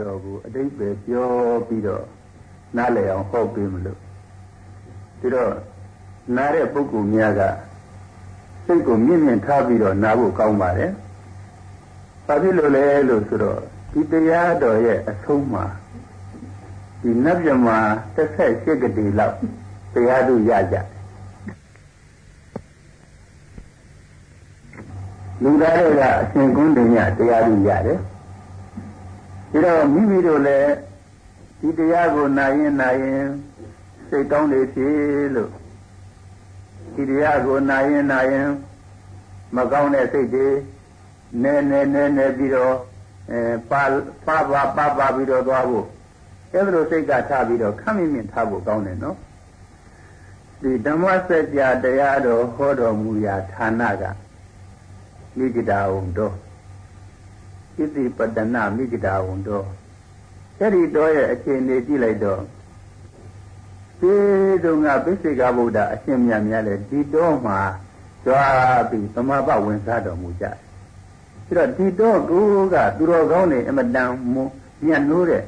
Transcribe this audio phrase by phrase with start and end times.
[0.00, 1.28] တော်ကိုအတိတ်ပဲပြော
[1.68, 2.04] ပြီးတော့
[2.76, 3.98] နားလည်အောင်ဟောပေးမလို့
[5.20, 5.52] ဒီတော့
[6.36, 7.42] နားတဲ့ပုဂ္ဂိုလ်များက
[8.66, 10.90] စိတ်ကိုမြင့်မြင့်ထားပြီးတော့နားဖို့ကောင်းပါတယ်။
[12.26, 13.58] ဘာဖြစ်လို့လဲလို့ဆိုတော့
[13.92, 15.64] ဒီတရားတော်ရဲ့အဆုံးမှာ
[17.00, 17.78] ဒီနတ်မြမာ
[18.16, 19.36] 18ကတိလောက်
[19.94, 20.76] တရားသူရကြ
[25.42, 27.98] လူသားတွေကအရှင်ကုန်းတင်ရတရားသူရတယ်
[29.54, 30.72] ဒီတော့မိမိတို့လည်း
[31.60, 33.24] ဒီတရားကိုနာရင်နာရင်
[34.08, 35.50] စိတ်ကောင်းနေဖြစ်လို့
[36.94, 38.48] ဒီတရားကိုနာရင်နာရင်
[39.54, 40.48] မကောင်းတဲ့စိတ်တွေ
[41.42, 42.74] နဲနဲနဲနဲပြီးတော့
[43.30, 43.82] အဲပါ
[44.26, 45.86] ပါပါပါပါပြီးတော့သွားဖို့
[46.52, 49.16] အဲ့လိုစိတ်ကထားပြီးတော့ခမ်းမြင့်မြင့်ထားဖို့ကောင်းတယ်နော်
[50.62, 54.02] ဒီဓမ္မစကြာတရားတော်ဟောတော်မူရာဌာနက
[55.36, 56.34] မိဂဒာဝံတော်
[57.76, 59.66] ဣတိပတနာမိဂဒာဝံတော်
[60.58, 62.42] အဲ့ဒီတော့ရဲ့အခြေအနေကြည့်လိုက်တော့
[64.00, 64.14] ဒီ
[64.64, 67.60] တုန်းကပိစိကဗုဒ္ဓအရှင်မြတ်များလည်းဒီတော့မှာ
[68.24, 70.56] ကြွားပြီးသမဘဝင်စားတော်မူကြတယ်။
[71.46, 74.10] ပြီးတော့ဒီတော့ကိုကသူတော်ကောင်းနေအမတန်
[74.86, 75.42] ညံ့နိုးတဲ့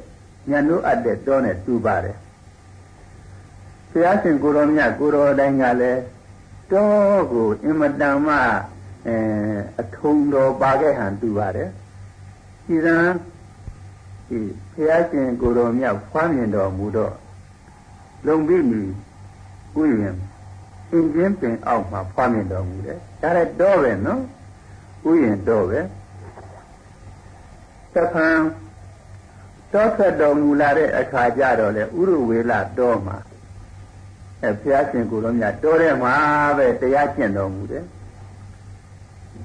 [0.49, 2.17] ညံ့နိုးအပ်တဲ့တောနဲ့တူပါတယ်။
[3.89, 6.01] ဘုရားရှင်ကိုတော်မြတ်ကိုတော်တိုင်းကလည်း
[6.71, 8.35] တောကိုအမတန်မှ
[9.07, 9.17] အဲ
[9.79, 11.69] အထုံတော်ပါခဲ့ဟန်တူပါတယ်။
[12.67, 12.97] ဒီသံ
[14.27, 14.39] ဒီ
[14.73, 17.13] ဘုရားရှင်ကိုတော်မြတ်ဖွားမြင်တော်မူတော့
[18.25, 18.81] လုံပြီးပြီ
[19.77, 20.17] ဥယျာဉ်
[20.91, 24.21] အင်းချင်းပင်အောက်မှာဖွားမြင်တော်မူတယ်ဒါလည်းတော့ပဲနော်
[25.09, 25.79] ဥယျာဉ်တော့ပဲ
[27.93, 28.37] သဖန်
[29.73, 33.17] တောထွက်တော်မူလာတဲ့အခါကျတော့လေဥရဝေလတော်မှာ
[34.43, 36.13] အဲဘုရားရှင်ကိုယ်တော်မြတ်တော်ထဲမှာ
[36.57, 37.83] ပဲတရားကျင့်တော်မူတယ်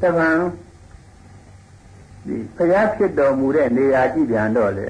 [0.01, 0.37] သဖန်
[2.27, 4.89] ဒီဘုရားဖြစ်တော်မူတဲ့နေရာကြည့်ပြန်တော့လေ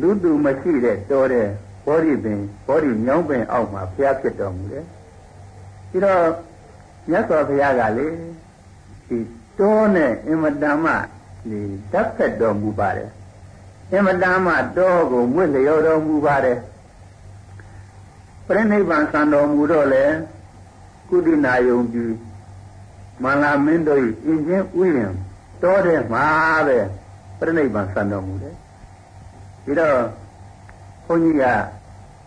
[0.00, 1.46] လူသူမရှိတဲ့တော်တဲ့
[1.84, 4.84] ဘောဓိပင်ဘောဓိညောင်းပင်အောက်မှာဘုရားဖြစ်တော်မူတယ်
[5.90, 6.22] ပြီးတော့
[7.10, 8.06] မြတ်စွာဘုရားကလေ
[9.08, 9.18] ဒီ
[9.58, 10.92] တောနဲ့အင်မတန်မှ
[11.50, 11.60] ဒီ
[11.92, 13.10] ဓာတ်ဖက်တော်မူပါတယ်
[13.92, 16.58] အင်မတန်မှတောကိုမွေ့လျော်တော်မူပါတယ်
[18.46, 20.04] ပြိဋိဘံစံတော်မူတော့လေ
[21.08, 22.12] ကုသနာယုံကြည်
[23.22, 25.08] မန္လာမင်းတို့၏အင်ချင်းဥယျံ
[25.62, 26.26] တောတဲ့မှာ
[26.66, 26.78] ပဲ
[27.38, 28.54] ပြိဋိဘံစံတော်မူတယ်
[29.64, 29.98] ပြီးတော့
[31.06, 31.44] ဘုန်းကြီးက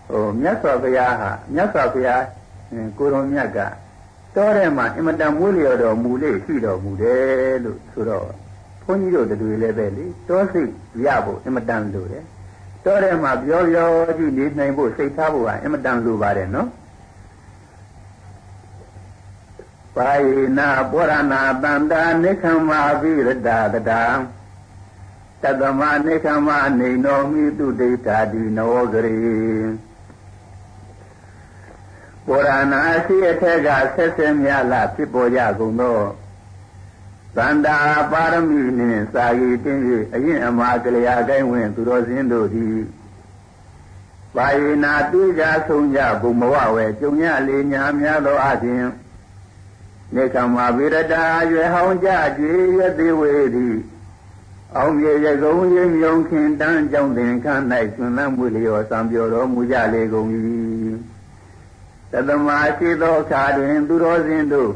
[0.09, 2.23] ဟိုမြတ်စွာဘုရားဟာမြတ်စွာဘုရား
[2.97, 3.59] ကိုရောမြတ်က
[4.35, 8.25] တောထဲမှာအင်မတန်မွေးလျော်တော်မူလေရှိတော်မူတယ်လို့ဆိုတော့
[8.83, 10.69] ဘုန်းကြီးတို့တွေလည်းပဲလေတောစိတ်
[11.05, 12.23] ရဖို့အင်မတန်လိုတယ်
[12.85, 13.87] တောထဲမှာပြောပြော
[14.17, 16.67] ကြည့်နေနိုင်ဖို့စိတ်ထားဖို့ဟာအင်မတန်လိုပါတယ်နော်
[19.95, 22.69] ပါယနာပောရဏတန္တာနိခမ
[23.01, 23.47] ဝိရဒတ
[23.89, 24.03] တာ
[25.43, 29.39] တတမနိခမနေနောမိတုဒိဋ္ဌာတိနောဂရေ
[32.25, 35.99] ပုရဏအရှိအထက်ကဆက်ဆက်မြလာဖြစ်ပေါ်ကြကုန်သော
[37.37, 37.77] သန္တာ
[38.11, 39.81] ပါရမီနှင့်စာရီတင်း၍
[40.13, 42.77] အရင်အမှားကလျာကိုင်းဝင်သူတော်စင်းတို့သည်
[44.35, 48.87] ပါယနာတွေ့ကြဆုံးကြဘုံမဝဝဲကျုံရလေညာများသောအခြင်း
[50.15, 53.75] နေကမဗေရတာရွယ်ဟောင်းကြကြည်ရသေးဝေသည်
[54.75, 57.63] အောင်မြေရကုံရင်းမြုံခင်တန်းကြောင့်တင်ခန့်၌
[57.95, 60.29] ကျွမ်းလန်းမှုလျော်စံပြောတော်မူကြလေကုန်၏
[62.11, 64.71] တသမာရှိသောအခါတွင် သူတော်စင်တို့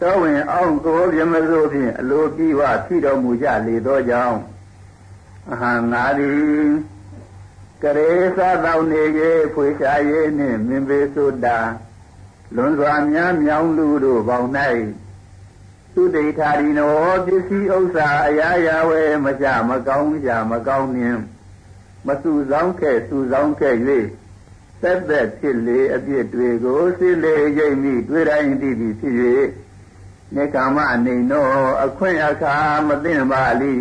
[0.00, 4.38] တောဝင်အောင်ကိုပြမစိုးဖြင့်အလိုပြည့်ဝဖြစ်တော်မူကြလေသောကြောင့်
[5.50, 6.66] အဟံငါသည်
[7.82, 9.02] ကရေသာတောင်းနေ၍
[9.54, 9.92] ဖွေရှာ၍
[10.38, 11.58] နှင့်မင်ပေဆိုတာ
[12.56, 14.50] လွန်စွာများမြောင်းလူတို့ပေါင်း၌
[15.92, 16.90] သူဒိဋ္ဌာရီနော
[17.26, 21.20] ပစ္စည်းဥစ္စာအရာရာဝဲမကြမကောင်းကြမကောင်းနှင့်
[22.06, 23.76] မစုဆောင်ခဲ့စုဆောင်ခဲ့၍
[24.82, 29.14] သက်သက်ဖြစ်လေအပြစ်တွေကိုစိလေရိပ်မိတွေ့တိုင်းသိပြီးဖြစ်၍
[30.34, 31.48] နေကမအနေနော
[31.84, 32.56] အခွင့်အခါ
[32.88, 33.74] မသိပါလိ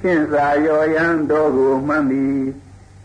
[0.00, 2.24] ခင်စာရောရန်တော်ကိုမှတ်မိ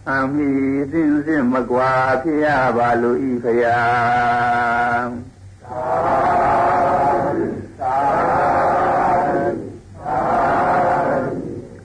[0.08, 0.50] အမိ
[0.92, 1.92] စင်စင်မကွာ
[2.24, 2.48] ဖြစ်ရ
[2.78, 3.80] ပါလို့ဤခရာ
[5.64, 5.84] သာ
[7.80, 7.96] သာ
[10.00, 10.20] သာ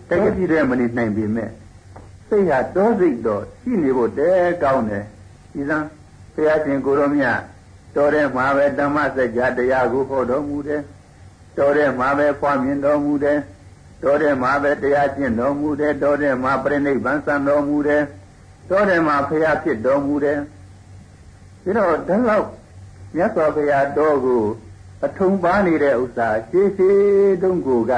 [0.09, 1.51] တကယ်ကြည့်တဲ့မနေနိုင်ပေမဲ့
[2.29, 4.31] စိတ်ဟာတောစိတ်တော့ရှိနေဖို့တဲ
[4.63, 5.05] ကောင်းတယ်
[5.53, 5.79] ဒီသံ
[6.35, 7.39] ဘုရားရှင်ကိုရောမြတ်
[7.97, 10.83] တော်တဲ့မှာပဲဓမ္မစကြာတရားကိုဟောတော်မူတယ်
[11.59, 13.39] တော်တဲ့မှာပဲဖွားမြင်တော်မူတယ်
[14.05, 18.03] တော်တဲ့မှာပဲတရားကျင့်တော်မူတယ်တော်တဲ့မှာပြိဋိဘံစံတော်မူတယ်
[18.71, 20.39] တော်တဲ့မှာဖရာဖြစ်တော်မူတယ်
[21.63, 22.45] ပြီးတော့ဒါတော့
[23.15, 24.45] မြတ်စွာဘုရားတော်ကို
[25.05, 27.93] အထုံပါနေတဲ့ဥစ္စာရှေးရှေးတုန်းကိုက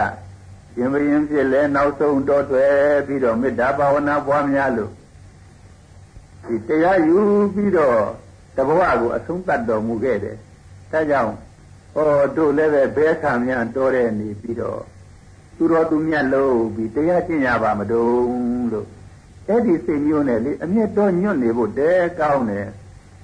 [0.75, 2.75] ရှင်ဘရင်ဖြစ်လဲနောက်ဆုံးတော်ထွယ်
[3.07, 4.93] ပြီးတော့မေတ္တာဘာဝနာပွားများလို့
[6.47, 7.19] ဒီတရားယူ
[7.55, 7.99] ပြီးတော့
[8.57, 10.37] တဘဝကိုအဆုံးသတ်တော်မူခဲ့တယ်
[10.93, 11.33] ဒါကြောင့်
[11.95, 14.83] ဟောတို့လည်းပဲဘဲခံများတော်တဲ့နေပြီးတော့
[15.57, 18.87] သူတော်သူမြတ်လို့ပြီးတရားကျင့်ရပါမတုံးလို့
[19.49, 22.69] အဲ့ဒီစိတ်မျိုးနဲ့လေအမျက်တော်ညွတ်နေဖို့တဲကောင်းတယ်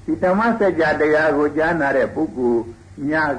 [0.04, 2.62] ဒီဓမ္မစကြာတရားကိုကြားနာတဲ့ပုဂ္ဂိုလ်
[3.08, 3.30] များ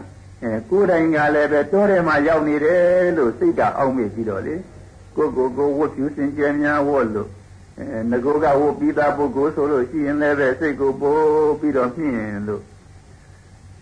[0.44, 4.56] အဲကိုယ်တိုင်ကလည်းပဲတောထဲမှာရောက်နေတယ်လို့စိတ်ကအောက်မေ့ပြီးတော့လေ
[5.16, 7.30] ကိုကိုကိုဝတ်ဖြူစင်ကြယ်များဝတ်လို့
[7.80, 12.62] အဲငကိုကဝတ်ပြီးသားပုဂ္ဂိုလ်ဆိုလို့ရှိရင်လည်းပဲစိတ်ကိုပို့ပြီးတော့မြင်လို့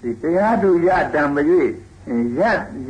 [0.01, 1.37] ဒီတရားသူရတံမ
[2.07, 2.41] ရွေ့ရ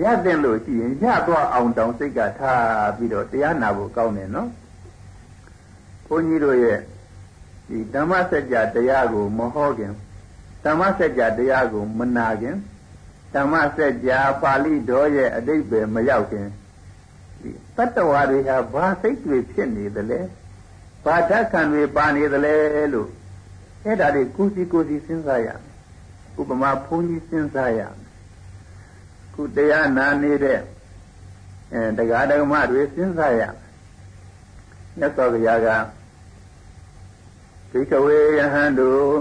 [0.02, 4.50] ရတဲ့လို့ရှိရင်ရသွားအောင်တောင်စိတ်ကထားပြီးတော့တရားနာဖို့ကောင်းတယ်နော်
[6.06, 6.80] ဘုန်းကြီးတို့ရဲ့
[7.68, 9.94] ဒီဓမ္မစကြာတရားကိုမဟောခင်
[10.66, 12.56] ဓမ္မစကြာတရားကိုမနာခင်
[13.36, 16.48] ဓမ္မစကြာပါဠိတော်ရဲ့အတိတ်ပဲမရောက်ခင်
[17.42, 20.20] ဒီတတ္တဝါတွေဟာဘာစိတ်တွေဖြစ်နေသလဲ
[21.06, 22.56] ဘာဓာတ်ခံတွေပါနေသလဲ
[22.94, 23.10] လို့
[23.86, 25.72] အဲ့ဒါတွေကိုစီကိုစီစဉ်းစားရမယ်
[26.40, 28.01] ဥပမာဘုန်းကြီးစဉ်းစားရမယ်
[29.42, 30.60] ခုတရားနာနေတဲ့
[31.74, 33.54] အဲတရားဓမ္မတွေစဉ်းစားရမယ်
[34.98, 35.68] မြတ်စွာဘုရားက
[37.72, 39.12] ဒိဋ္ဌဝေယဟန်တို့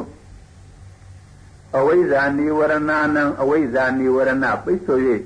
[1.76, 4.98] အဝိဇ္ဇာနိဝရဏနံအဝိဇ္ဇာနိဝရဏပိတ်ဆို၍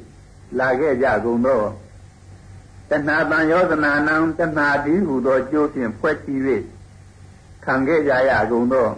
[0.59, 1.63] လာခဲ့ကြကုန်သော
[2.91, 6.29] တဏှာတန်ယောသနာနံတဏှာဒီဟုသောကျိုးဖြင့်ဖွဲ့ချ၍
[7.65, 8.89] ခံခဲ့ကြရကုန်သော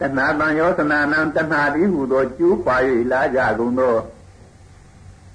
[0.00, 2.76] တဏှာတန်ယောသနာနံတဏှာဒီဟုသောကျိုးပါ၍
[3.12, 3.96] လာကြကုန်သော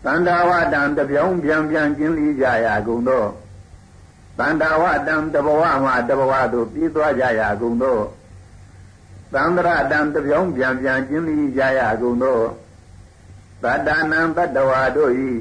[0.06, 3.26] တန္တာဝတံတပြောင်းပြန်ပြန်ကျင်းလီကြရကုန်သော
[4.40, 8.00] တန္တာဝတံတဘဝမှတဘဝသို့ပြီးသွားကြရကုန်သော
[9.34, 12.40] သံဃာတံတပြောင်းပြန်ပြန်ကျင်းလီကြရကုန်သော
[13.64, 15.12] သတ္တနံတတ္တဝါတို့၏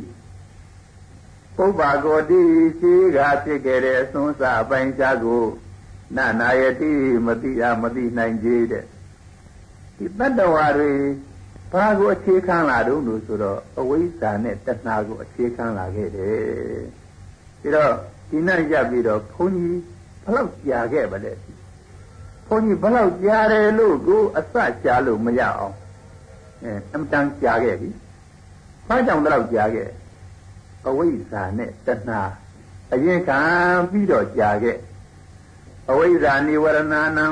[1.56, 2.41] ပုဗ္ဗကောတိ
[2.79, 5.44] ရှိကဖြစ်ခဲ့တဲ့အစွန်းစအပိုင်းခြားကို
[6.17, 6.93] နာနာယတိ
[7.26, 8.85] မတိအမတိနိုင်ကြတဲ့
[9.97, 10.93] ဒီတတ္တဝါတွေ
[11.73, 16.85] ဘာကိုအခြေခံလာတော့လို့ဆိုတော့အဝိဇ္ဇာနဲ့တဏှာကိုအခြေခံလာခဲ့တယ်
[17.61, 17.93] ပြီးတော့
[18.31, 19.81] ဒီနေ့ရပြီးတော့ဘုန်းကြီး
[20.25, 21.33] ဘလောက်ကြာခဲ့ပါလဲ
[22.47, 24.55] ဘုန်းကြီးဘလောက်ကြာတယ်လို့ကိုအစ
[24.85, 25.77] ကြာလို့မရအောင်
[26.63, 27.91] အဲအမတန်ကြာခဲ့ပြီ
[28.89, 29.89] ဘာကြောင့်ဘလောက်ကြာခဲ့
[30.89, 32.21] အဝိဇ္ဇာနဲ့တဏှာ
[32.93, 33.41] အရင်ခံ
[33.91, 34.77] ပြီးတော့ကြာခဲ့
[35.91, 37.27] အဝိဇ္ဇာនិဝရဏနံ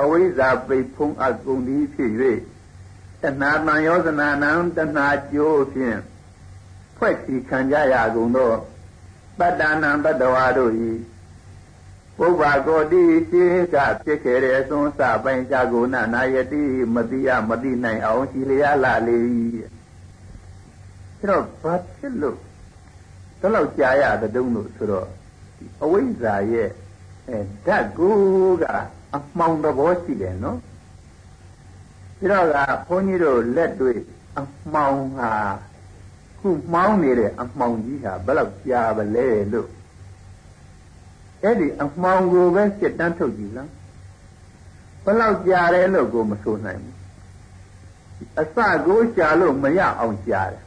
[0.00, 2.12] အဝိဇ္ဇာပိဖုံအကုန်သည်ဖြစ်၍
[3.22, 5.98] တဏှာတန်ယောဇနာနံတဏှာကျိုးဖြင့်
[6.96, 8.52] ဖွဲ့ချီခံကြရကုန်သော
[9.38, 10.72] တတ္တနာတတ္တဝါတို့၏
[12.18, 13.42] ပုဗ္ဗကောတိရှိ
[13.74, 16.62] ကဖြစ်ခဲ့တဲ့အစွန်းစပိုင်ကြကိုနာနာယတိ
[16.94, 19.16] မတိယမတိနိုင်အောင်ရှိလျာလာလေ၏
[19.56, 19.70] အဲ့
[21.30, 22.38] တော့ဘာဖြစ်လို့
[23.40, 25.08] ဒီလောက်ကြာရတဲ့တုံးလို့ဆိုတော့
[25.82, 26.68] အဝိဇ္ဇာရဲ့
[27.28, 28.14] အဲဓာတ်ကို
[28.60, 28.64] က
[29.14, 30.58] အမှောင်သဘောရှိတယ်နော်
[32.18, 32.56] ပြီးတော့က
[32.88, 33.98] ဘုန်းကြီးတို့လက်တွေ့
[34.38, 34.42] အ
[34.72, 35.32] မှောင်ဟာ
[36.38, 39.68] ခုမှောင်းနေတဲ့အမှောင်ကြီးဟာဘယ်လောက်ကြာပါလဲလို့
[41.42, 43.70] အဲ့ဒီအမှောင်ကိုပဲစစ်တမ်းထုတ်ကြည့်လား
[45.04, 46.96] ဘယ်လောက်ကြာတယ်လို့ကိုမဆိုနိုင်ဘူး
[48.40, 50.64] အစကိုကြာလို့မရအောင်ကြာတယ်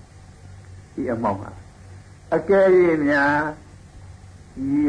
[0.93, 1.51] ဒီအမှောင်ဟာ
[2.35, 2.67] အကယ်၍
[3.07, 3.37] များ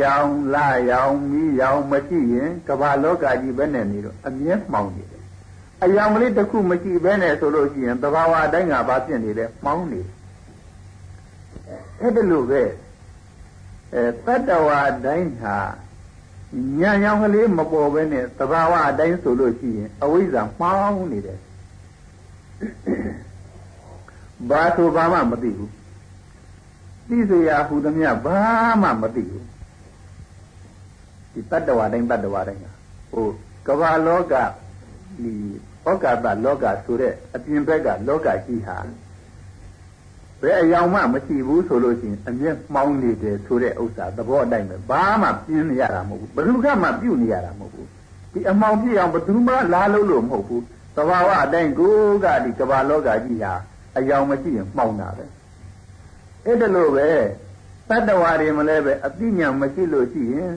[0.03, 5.10] ရောင်လာရောင်မီးရောင်မရှိရင်ကမ္ဘာလောကကြီးပဲနဲ့နေတော့အမြဲမှောင်နေတယ်
[5.85, 10.01] အယောင်ကလေးတစ်ခုမရှိဘဲနဲ့ဆိုလို့ရှိရင်သဘာဝအတိုင်းကဘာဖြစ်နေလဲမှောင်နေ
[12.01, 12.63] အဲ့ဒါလို့ပဲ
[13.95, 15.57] အဲတတ္တဝါတိုင်းဟာ
[16.79, 21.39] ညံရောင်ကလေးမပေါ်ဘဲနဲ့သဘာဝအတိုင်းဆိုလို့ရှိရင်အဝိဇ္ဇာမှောင်နေတယ်
[24.51, 25.73] ဘာဆိုဘာမှမသိဘူး
[27.09, 28.41] သိစရာဟူသမျှဘာ
[28.83, 29.47] မှမသိဘူး
[31.33, 32.67] ဒီတတ္တဝါတိုင်းတတ္တဝါတိုင်းက
[33.13, 33.27] ဟို
[33.67, 34.35] ကမ္ဘာလောက
[35.23, 35.35] ဒီ
[35.87, 38.79] ဩကာသလောကဆိုတဲ့အပြင်ဘက်ကလောကကြီးဟာ
[40.43, 47.89] ဘယ်အယောင်မှမရှိဘူးဆိုလို့ရှိရင်အမျက်မှောင်းနေတယ်ဆိုတဲ့ဥစ္စာသဘောအတိုင်းပဲဘာမှပြင်းနေရတာမဟုတ်ဘူးဘယ်သူကမှပြုတ်နေရတာမဟုတ်ဘူး
[48.33, 50.63] ဒီအမောင်ပြည့်အောင်ဘယ်သူမှလာလို့လို့မဟုတ်ဘူး
[50.97, 51.95] သဘာဝအတိုင်းကို
[52.25, 53.53] ကဒီကမ္ဘာလောကကြီးဟာ
[53.97, 55.25] အယောင်မရှိရင်မှောင်းတာပဲ
[56.45, 57.09] အဲ့ဒါလို့ပဲ
[57.89, 60.51] တတ္တဝါတွေမလဲပဲအသိဉာဏ်မရှိလို့ရှိရင်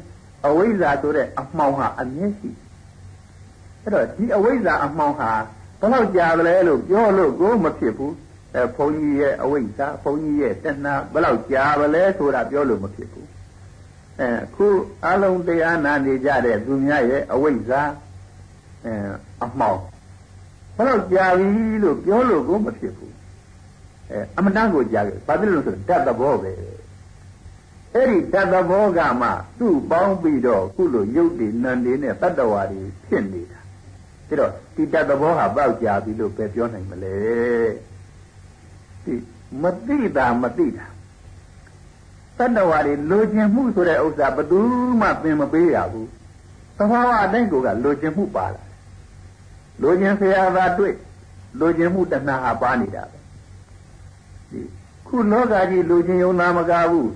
[0.47, 2.49] အဝိဇ္ဇာဆိုတဲ့အမှောင်ဟာအမြဲရှိ
[3.83, 5.31] အဲ့တော့ဒီအဝိဇ္ဇာအမှောင်ဟာ
[5.79, 8.13] ဘယ်တော့ကြာလဲလို့ပြောလို့ကိုမဖြစ်ဘူး
[8.55, 13.27] အဲဘုန်းကြီးရဲ့အဝိဇ္ဇာဘုန်းကြီးရဲ့တဏှာဘယ်တော့ကြာပါလဲဆိုတာပြောလို့မဖြစ်ဘူး
[14.19, 14.67] အဲခု
[15.05, 17.81] အလုံးတရားနာနေကြတဲ့သူများရဲ့အဝိဇ္ဇာ
[18.85, 18.93] အဲ
[19.43, 19.79] အမှောင်
[20.77, 21.47] ဘယ်တော့ကြာပြီ
[21.83, 23.13] လို့ပြောလို့ကိုမဖြစ်ဘူး
[24.11, 26.61] အဲအမတန်ကိုကြာတယ်ဘာဖြစ်လို့လဲဆိုတော့ဓာတ်သဘောပဲဓ
[27.95, 33.59] အဲ့ဒီတသဘောကမှသူ့ပေါင်းပြီးတော့ခုလိုရုပ်တည်နံနေနဲ့တတ္တဝါတွေဖြစ်နေတာ
[34.39, 37.17] ဒါတော့ဒီတသဘောဟာပေါက်ကြပြီလို့ပဲပြောနိုင်မလဲ
[39.03, 39.13] ဒီ
[39.61, 40.85] မသိတာမသိတာ
[42.37, 44.59] တတ္တဝါတွေလိုချင်မှုဆိုတဲ့ဥစ္စာဘယ်သူ
[45.01, 46.09] မှသင်မပေးရဘူး
[46.77, 48.63] သဘာဝအတိုင်းကိုကလိုချင်မှုပါလာ
[49.81, 50.93] လိုချင်ဆရာသာတွေ့
[51.59, 53.17] လိုချင်မှုတဏှာပါနေတာပဲ
[54.51, 54.61] ဒီ
[55.07, 57.09] ခုလောကကြီးလိုချင်ယုံနာမကားဘူး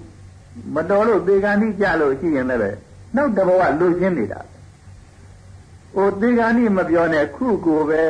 [0.76, 2.80] မတော်လို့သေကံတိကြလို့ရှိရင်လည်း
[3.16, 4.40] နောက်တဘဝလိုချင်နေတာ
[5.94, 8.02] ဟိုသေကံတိမပြောနဲ့ခုကိုပဲ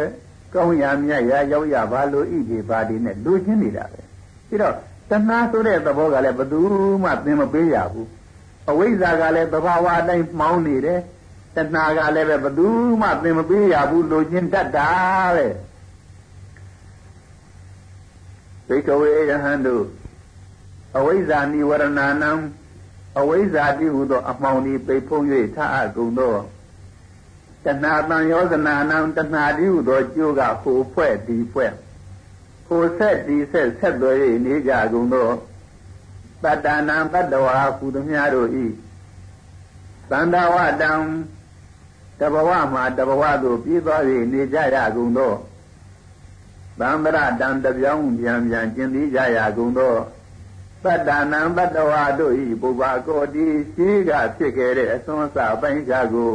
[0.53, 4.01] ကောင်းရမြတ်ရရောက်ရပါလို့ဣတိပါတိနဲ့လိုချင်နေတာပဲ
[4.47, 4.75] ပြီးတော့
[5.09, 6.59] တဏှာဆိုတဲ့သဘောကလည်းဘယ်သူ
[7.03, 8.07] မှသင်မပေးရဘူး
[8.69, 10.99] အဝိဇ္ဇာကလည်းသဘာဝအတိုင်းမှောင်းနေတယ်
[11.55, 12.67] တဏှာကလည်းပဲဘယ်သူ
[13.01, 14.89] မှသင်မပေးရဘူးလိုချင်တတ်တာ
[15.35, 15.47] ပဲ
[18.67, 19.85] ဘိကဝေယဟန်တို့
[20.97, 22.31] အဝိဇ္ဇာနိဝရဏနံ
[23.19, 25.23] အဝိဇ္ဇာတိဟုသော အမှောင်ဒီပိတ်ဖုံး၍
[25.55, 26.35] ထအကုန်သော
[27.67, 31.71] တဏှာတန်ယောဇနာနံတဏှာတိဟုသောကျိုးကဟိုဖွဲ့ဒီဖွဲ့
[32.67, 34.11] ဟိုဆက်ဒီဆက်ဆက်သွဲ၍
[34.45, 35.29] နေကြကုန်သော
[36.43, 38.65] တတ္တနာတတ္တဝါဟူသည်များတို့ဤ
[40.09, 40.91] သန္တာဝတံ
[42.19, 44.01] တဘဝမှာတဘဝသို့ပြေးသွား၍
[44.33, 45.33] နေကြရကုန်သော
[46.79, 49.95] သံဗရတံတပြောင်းပြန်ပြန်ကျင်သေးကြရကုန်သော
[50.83, 56.31] သတ္တနံတတဝါတို့ဤပုဗ္ဗကောတိရှိကဖြစ်ခဲ့တဲ့အစွမ်းစအပိုင်းခြားကို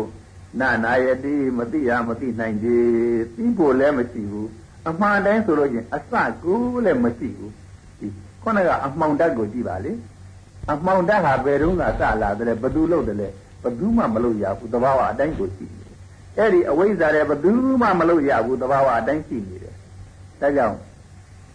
[0.60, 4.48] နာနာယတိမသိရမသိနိုင်သေးသိဖို့လည်းမရှိဘူး
[4.88, 6.54] အမှန်တိုင်းဆိုလို့ချင်းအစကူ
[6.84, 7.52] လည်းမရှိဘူး
[7.98, 8.06] ဒီ
[8.42, 9.92] ခုနကအမှောင်ဓာတ်ကိုကြည့်ပါလေ
[10.72, 13.28] အမှောင်ဓာတ်ဟာဘယ်တော့မှစလာတယ်ဘယ်သူလုပ်တယ်လဲ
[13.62, 15.88] ဘယ်သူမှမလုပ်ရဘူးတဘာဝအတိုင်းကိုရှိတယ်
[16.38, 17.50] အဲ့ဒီအဝိဇ္ဇာတွေဘယ်သူ
[17.82, 19.74] မှမလုပ်ရဘူးတဘာဝအတိုင်းရှိနေတယ်
[20.40, 20.76] ဒါကြောင့်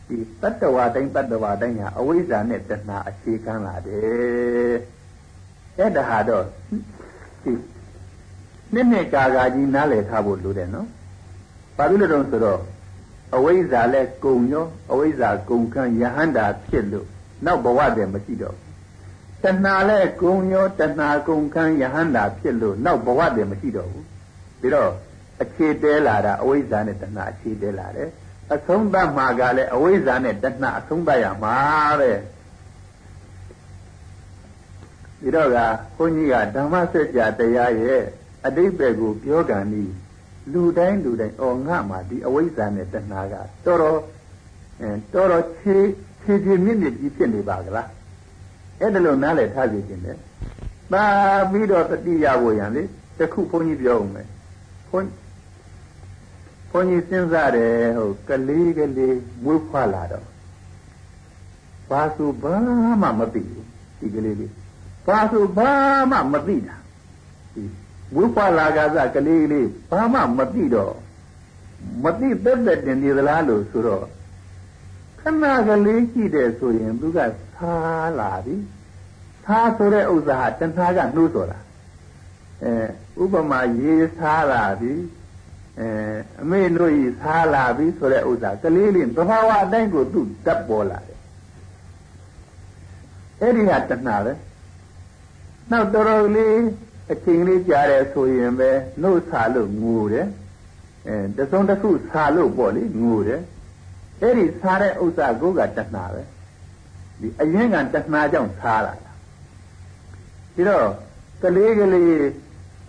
[0.08, 4.76] ဒီတတ္တဝါတိုင်းတတ္တဝါတိုင်းဟာအဝိဇ္ဇာနဲ့တဏှာအခြေခံလာတယ်
[5.78, 6.44] အဲ့ဒါဟာတော့
[7.44, 7.52] ဒီ
[8.74, 10.88] နှစ်နှစ်ကာကာကြီးနားလည်ထားဖို့လိုတယ်နော်
[11.78, 12.62] ဘာလို့လဲတော့ဆိုတော့
[13.36, 17.08] အဝိဇ္ဇာလဲကုံရောအဝိဇ္ဇာကုံခံယဟန္တာဖြစ်လို့
[17.46, 18.56] နောက်ဘဝတည်းမရှိတော့
[19.44, 24.06] တဏှာလဲကုံရောတဏှာကုံခံယဟန္တာဖြစ်လို့နောက်ဘဝတည်းမရှိတော့ဘူး
[24.60, 24.92] ပြီးတော့
[25.42, 28.10] အခြေတဲလာတာအဝိဇ္ဇာနဲ့တဏှာအခြေတဲလာတယ်
[28.54, 31.56] အဆုံးသတ်မှာကလည်းအဝိဇ္ဇာနဲ့တဏှာအဆုံးသတ်ရမှာ
[32.00, 32.12] ပဲ
[35.22, 35.58] ဒီတော့က
[35.98, 38.04] ဘုန်းကြီးကဓမ္မစကြာတရားရဲ့
[38.48, 39.84] အတိတ်ပဲကိုပြောကန်ဤ
[40.54, 43.34] လူတိုင်းလူတိုင်းအော်ငါမှာဒီအဝိဇ္ဇာနဲ့တဏှာက
[43.66, 44.00] တော်တော်
[44.82, 45.78] အဲတော်တော်ခြေ
[46.24, 47.90] ခြေခြေမြင့်မြင့်ကြီးဖြစ်နေပါကလား
[48.80, 50.18] အဲ့ဒါလို့နားလည်ထားစီခြင်းတယ်
[50.92, 51.06] ပါ
[51.52, 52.84] ပြီးတော့တတိယဝရံလေ
[53.20, 54.28] တခုဘုန်းကြီးပြောအောင်မယ်
[54.90, 55.12] ဘုန်း
[56.72, 60.26] ဘုန်းကြီးစဉ်းစားတယ်ဟိုကလေးကလေးမွေးဖွားလာတော့
[61.90, 62.56] ဘာဆိုဘာ
[63.02, 63.68] မှမသိဘူး
[64.00, 64.52] ဒီကလေးလေး
[65.08, 65.72] ဘာဆိုဘာ
[66.12, 66.77] မှမသိတာ
[68.08, 70.94] ဒီမွေးဖွားလာကစားကလေးလေးဘာမှမသိတော့
[72.04, 74.06] မသိသက်သက်တင်နေသလားလို့ဆိုတော့
[75.20, 77.20] ခဏကလေးရှိတယ်ဆိုရင်သူက
[77.56, 77.74] သာ
[78.20, 78.56] လာပြီ
[79.46, 81.60] သာဆိုတဲ့ဥစ္စာဟာတဏှာကနှိုးစော်တာ
[82.64, 84.94] အဲဥပမာရေစားလာပြီ
[85.80, 85.88] အဲ
[86.42, 91.20] အမေတို့ဤစားလာပြီဆိုတဲ့ဥစ္စာကလေးလေးသဘာဝအတိုင်းကိုသူ့တက်ပေါ်လာတယ်
[93.42, 94.34] အဲ့ဒီဟာတဏှာပဲ
[95.72, 96.56] နောက်တော်တော်လေး
[97.12, 98.70] အချိန်လေးကြာတယ်ဆိုရင်ပဲ
[99.02, 100.28] နှုတ်ဆာလို့ငိုတယ်
[101.08, 103.42] အဲတစုံတစ်ခုဆာလို့ပေါ့လေငိုတယ်
[104.22, 106.22] အဲ့ဒီဆာတဲ့ဥစ္စာကိုကတဏှာပဲ
[107.22, 109.12] ဒီအရင်ကတဏှာကြောင့်ဆာလာတာ
[110.56, 110.88] ဒီတော့
[111.44, 112.16] ကလေးကလေး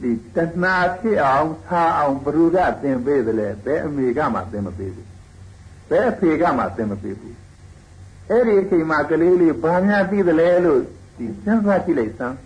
[0.03, 5.09] ဒီတဏှာဖြစ်အောင်ဆာအောင်ဘ ᱹ ကသင်ပေးတယ်လေဘယ်အမေကမှသင်မပေးဘူး
[5.91, 7.37] ဘယ်အဖေကမှသင်မပေးဘူး
[8.31, 10.81] အဲ့ဒီအချိန်မှာကလေးလေးဘာများသိတယ်လဲလို့
[11.19, 12.37] ဒီစဉ်းစားကြည့်လိုက်စမ်း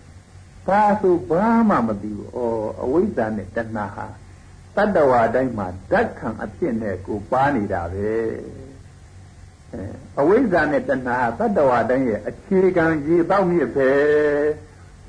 [0.67, 2.39] ဘာဆိုဘာမှမသိဘူးဩ
[2.83, 4.07] အဝိဇ္ဇာနဲ့တဏှာဟာ
[4.75, 8.13] တတ္တဝါတိုင်းမှာဓာတ်ခံအဖြစ်နဲ့ကိုပါနေတာပဲ
[10.19, 13.89] အဝိဇ္ဇာနဲ့တဏှာတတ္တဝါတိုင်းရဲ့အခြေခံရေပေါက်မြစ်ပဲ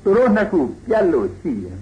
[0.03, 1.79] သူတို့နှစ်ခုပြတ်လို့ရှိရင်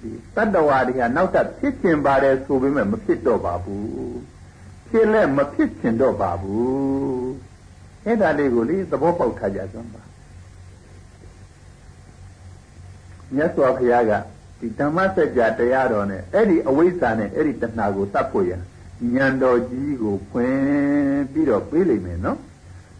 [0.00, 4.16] ဒီတတ္တဝါတွေကနောက်ထပ်ဖြစ်ကျင်ပါတယ်ဆိုပေမဲ့မဖြစ်တော့ပါဘူး
[4.88, 7.30] ဖြစ်လဲမဖြစ်ကျင်တော့ပါဘူး
[8.04, 10.02] အဲ့ဒါလေးကိုလေသဘောပေါက်ထားကြစမ်းပါ
[13.34, 14.12] မြတ်စွာဘုရားက
[14.60, 22.38] ဒီဓမ္မစကြာတရားတော်နဲ့အဲ့ဒီအဝိဇ္ဇာနဲ့အဲ့ဒီတဏှာကိုတတ်ဖို့ရဉာဏ်တော်ကြီးကိုဖွင့်ပြီးတော့ပေးလိမ့်မယ်နော်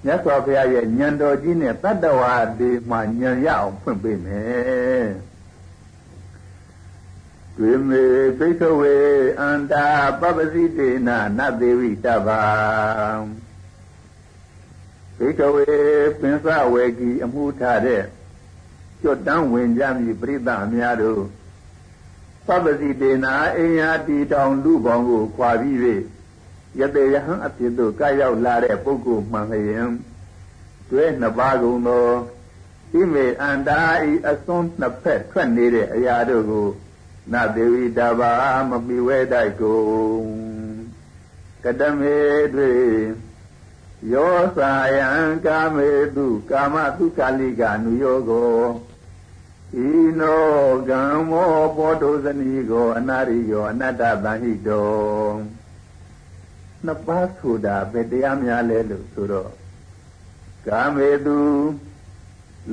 [0.05, 5.09] မြတ်စွာဘုရားရဲ့ဉာဏ်တော်ကြီးနဲ့တတ္တဝါဒီမှာဉာဏ်ရအောင်ဖွင့်ပေးမယ်
[7.57, 8.05] တွေ့မေ
[8.39, 8.97] သိခဝေ
[9.41, 9.87] အန္တာ
[10.21, 11.09] ပပစီတေန
[11.39, 12.45] နသေဝိတဗ္ဗံ
[15.19, 15.67] သိခဝေ
[16.21, 18.03] ပင်စဝေကီအမှုထားတဲ့
[19.03, 21.23] ကြွတန်းဝင်ကြမည်ပြိဿအများတို့
[22.47, 25.77] ပပ္ပစီတေနာအိညာတီတောင်လူပေါင်းကိုခွာပြီး၍
[26.79, 29.91] ယတေယဟံအဖြစ်သို့ကရောက်လာတဲ့ပုဂ္ဂိုလ်မှန်လျင်
[30.91, 32.09] တွဲနှစ်ပါးကုန်သော
[32.93, 33.81] ဣမေအန္တာ
[34.11, 36.69] ဤအစွန်းနှစ်ဖက်ထွက်နေတဲ့အရာတို့ကို
[37.33, 38.33] နသေဝိတဘာ
[38.69, 40.27] မမိဝဲတိုက်ကုန်
[41.65, 42.19] ကတမေ
[42.55, 42.73] တွေ
[44.13, 45.09] ယောစာယံ
[45.47, 48.53] ကာမေတုကာမတုကာလိကာနုယောကို
[49.81, 49.88] ဤ
[50.21, 50.45] နော
[50.88, 54.91] ကံမောပောတုဇနီကိုအနာရိယောအနတ္တတဟိတော
[56.85, 59.52] နှစ်ပါးဆိုတာဘယ်တရားများလဲလို့ဆိုတော့
[60.67, 61.41] ကာမေတု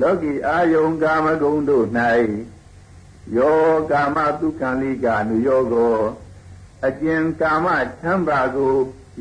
[0.00, 1.86] လောကီအာယုံကာမဂုဏ်တို့၌
[3.36, 3.58] ယော
[3.90, 5.96] ကာမတုခံလိကာနုယောကို
[6.86, 7.66] အကျဉ်ကာမ
[8.00, 8.74] ချမ်းသာကို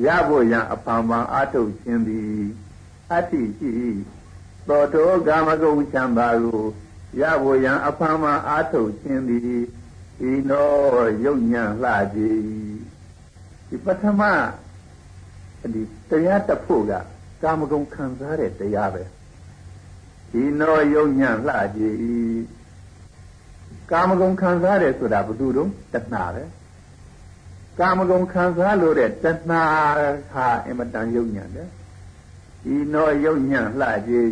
[0.05, 2.39] ရဖို့ရန်အဖန်ဖန်အာထုတ်ခြင်းသည်
[3.11, 3.73] အတ္တိရှိ
[4.67, 6.61] သောတောကာမဂုဏ်ချမ်းသာကို
[7.17, 9.63] ရဖို့ရန်အဖန်ဖန်အာထုတ်ခြင်းသည်
[10.29, 10.69] ဤနော
[11.23, 12.39] ယုတ်ညံလှကြည်
[13.69, 14.21] ဒီပထမ
[15.73, 16.93] ဒီတရားတဖို့က
[17.43, 19.03] ကာမဂုဏ်ခံစားတဲ့တရားပဲ
[20.31, 21.97] ဒီနောယုံညံ့လှကြည်
[23.91, 26.43] ကာမဂုဏ်ခံစားတယ်ဆိုတာဘုသူတို့တဏှာပဲ
[27.79, 29.63] ကာမဂုဏ်ခံစားလို့တဲ့တဏှာ
[30.31, 31.69] ဟာအင်မတန်ယုံညံ့တယ်
[32.63, 34.29] ဒီနောယုံညံ့လှကြည်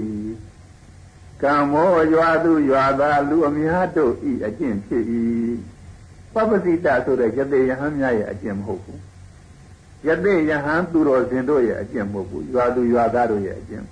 [1.42, 5.04] ကံမောရွာသူရွာသားလူအများတို့ဤအကျင့်ဖြစ်၏
[6.34, 9.02] ပပ္ပစိတဆိုတဲ့ယတေယဟန်များရဲ့အကျင့်မဟုတ်ဘူး
[10.08, 13.86] ယတေယဟန်သူတော်စင်တို့ရဲ့အကျင့်မဟုတ်ဘူးရွာသူရွာသားတို့ရဲ့အကျင့်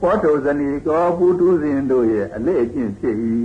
[0.00, 3.16] ပောတုဇနီကောပုထုဇဉ်တို့ရဲ့အလေ့အကျင့်ဖြစ်၏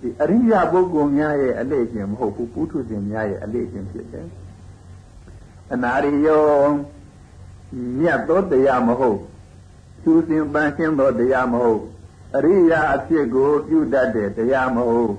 [0.00, 4.26] ဒီအရိယပုဂ္ဂိုလ်များရဲ့အလေ့အကျင့်မဟုတ်ဘူးပုထုဇဉ်များရဲ့အလေ့အကျင့်ဖြစ်တယ်
[5.72, 6.44] အနာရိယော
[7.98, 9.18] မြတ်သောတရားမဟုတ်
[10.02, 11.82] သူစဉ်ပန်းရှင်းသောတရားမဟုတ်
[12.36, 15.12] အရိယာအဖြစ်ကိုပြုတတ်တဲ့တရားမဟုတ်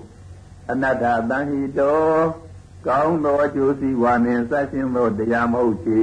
[0.72, 2.02] အနတ္တတန်ဟိတော
[2.88, 6.02] ကောင်းသောအကျိုးစီးပွားနှင့်ဆက်ရှင်သောတရားမဟုတ်ချေ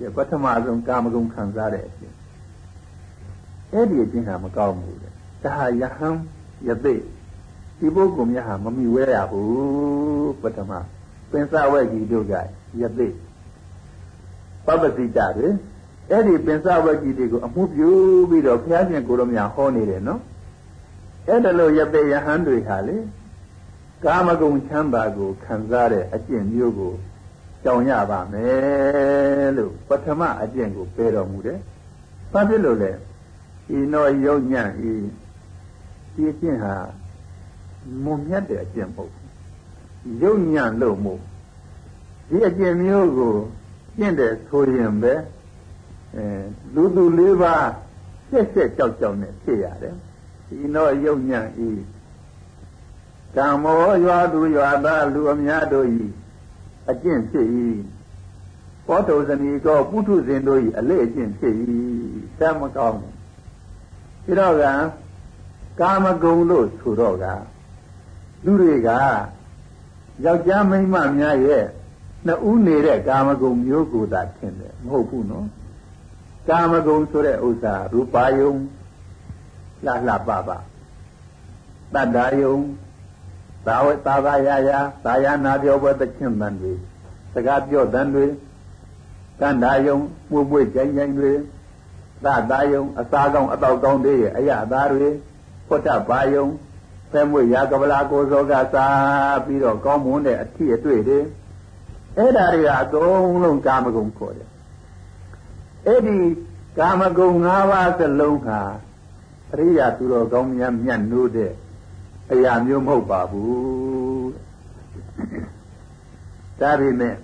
[0.00, 2.14] တဲ့ပထမဆုံးကာမဂုဏ်ခံစားတဲ့အဖြစ်
[3.72, 5.12] အဲ့ဒီအချင်းဟာမကောင်းဘူးတဲ့
[5.44, 6.16] ဒါဟာယဟန်
[6.68, 6.94] ယသိ
[7.78, 10.72] ဒီပုဂ္ဂိုလ်များဟာမမိဝဲရဘူးပထမ
[11.30, 12.32] ပင်စဝဲကြီးတို့က
[12.80, 13.08] ယသိ
[14.66, 15.48] ပပတိတတွေ
[16.10, 17.90] အဲ့ဒီပင်စဝဲကြီးတွေကိုအမှုပြု
[18.30, 20.20] ပြီးတော့ဘုရားရှင်ကိုယ်တော်များဟောနေတယ်နော်
[21.28, 22.96] အဲ့ဒါလို့ယသိယဟန်တွေဟာလေ
[24.04, 26.94] ကာမဂုဏ်ချမ်းသာကိုခံစားတဲ့အကျင့်မျိုးကို
[27.62, 31.58] ကြောင်ရပါမယ်လို့ပထမအကျင့်ကိုပြောတော်မူတယ်။
[32.32, 32.92] ဘာဖြစ်လို့လဲ
[33.76, 34.92] ဤနောယုံညံ့ဤ
[36.14, 36.74] ဒီအကျင့်ဟာ
[38.04, 41.20] မုံမြတ်တဲ့အကျင့်မဟုတ်ဘူးယုံညံ့လို့မို့
[42.28, 43.34] ဒီအကျင့်မျိုးကို
[43.98, 45.14] ကျင့်တယ်ဆိုရင်ပဲ
[46.14, 46.24] အဲ
[46.74, 47.68] လူသူလေးပါး
[48.30, 49.96] ဆက်ဆက်ကြောက်ကြောက်နဲ့ဖြစ်ရတယ်
[50.62, 51.70] ဤနောယုံညံ့ဤ
[53.36, 56.04] ကံမောရွာသူရွာသားလူအများတို့ဤ
[56.90, 57.46] အကျင့်ဖြစ်၏
[58.86, 61.54] ပောတုဇနီကောပုထုဇဉ်တို့ဤအလေအကျင့်ဖြစ်၏
[62.38, 63.12] တမ်းမကောင်းဘူး
[64.24, 64.64] ဒီတော့က
[65.80, 67.26] ကာမဂုဏ်လို့ဆိုတော့က
[68.44, 68.90] လူတွေက
[70.24, 71.64] ယောက်ျားမိန်းမများရဲ့
[72.26, 75.46] နှစ်ဦးနေတဲ့ကာမဂုဏ်မျိုးကိုသာထင်တယ်မဟုတ်ဘူးနော်
[76.48, 78.52] ကာမဂုဏ်ဆိုတဲ့ဥစ္စာရူပါယုံ
[79.84, 80.50] လှလှပပ
[81.94, 82.56] တတ္တာယုံ
[83.66, 86.72] သာဝသာသာယာယာသာယာနာပြောပွဲသချင်းတန်တွေ
[87.34, 88.26] စကားပြောတန်တွေ
[89.40, 89.96] ကန္တာယုံ
[90.30, 91.32] မှုပွေကြိုင်ကြိုင်တွေ
[92.24, 95.08] သသာယုံအစာကောင်းအတော့ကောင်းတွေရဲ့အရအသားတွေ
[95.66, 96.46] ဖွတ်တပါယုံ
[97.10, 101.18] ဖဲမွေရာကပလာကိုစောကစားပြီးတော့ကောင်းမွန်တဲ့အထီးအတွေ့တွေ
[102.18, 104.50] အဲ့ဒါတွေကအကုန်လုံးကာမဂုဏ်ခေါ်တယ်
[105.86, 106.16] အဲ့ဒီ
[106.78, 108.60] ကာမဂုဏ်၅ပါးစလုံးဟာ
[109.52, 111.52] အရိယာသူတော်ကောင်းများမြတ်နိုးတဲ့
[112.32, 114.30] အရာမျိုးမဟုတ်ပါဘူး
[116.60, 117.14] ဒါပေမဲ့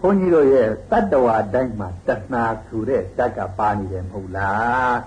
[0.00, 4.98] ဘုန်းကြီးတို့ရဲ့တတ္တဝါတိုင်းမှာတဏှာဆိုတဲ့တက်ကပါနေတယ်မဟုတ်လား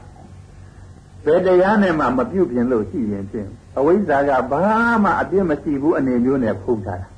[1.26, 4.64] ဘယ်တရားနဲ့မှမပြုတ်ပြင်လို့ရှိရင်ဖြင့်အဝိဇ္ဇာကဘာ
[5.04, 7.10] မှအပြစ်မရှိဘူးအနေမျိုးနဲ့ဖုံးထားတာ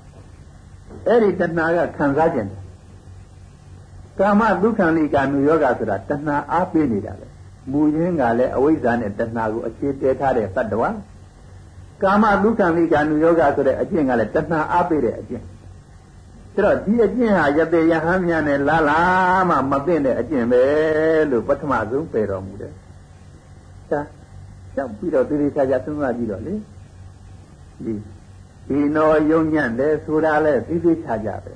[1.08, 2.62] အဲ့ဒီတဏှာကခံစားခြင်းတယ်
[4.20, 7.28] ကာမဒုက္ခလိကာနုယောဂဆိုတာတဏှာအားပေးနေတာလေ
[7.72, 10.90] မူရင်းကလည်းအဝိဇ္ဇာနဲ့တဏှာကိုအခြေတည်ထားတဲ့တတ္တဝါ
[12.04, 15.44] ကာမဒုက္ခလိကာနုယောဂဆိုတဲ့အကျင့်ကလည်းတဏှာအားပေးတဲ့အကျင့်
[16.56, 19.00] ဒါတော့ဒီအကျင့်ဟာယတေယဟန်များနဲ့လာလာ
[19.50, 20.64] မှမသိတဲ့အကျင့်ပဲ
[21.30, 22.74] လို့ပထမဆုံးပယ်တော်မူတယ်။
[23.92, 24.02] ဒါ
[24.76, 26.54] ကြောက်ပြီးတော့သေသေးချာချာသုံးသပ်ကြည့်တော့လေ
[27.86, 27.94] ဒီ
[28.68, 31.54] ဒီနောယုံညံ့တယ်ဆိုတာလဲသေသေးချာချာပဲ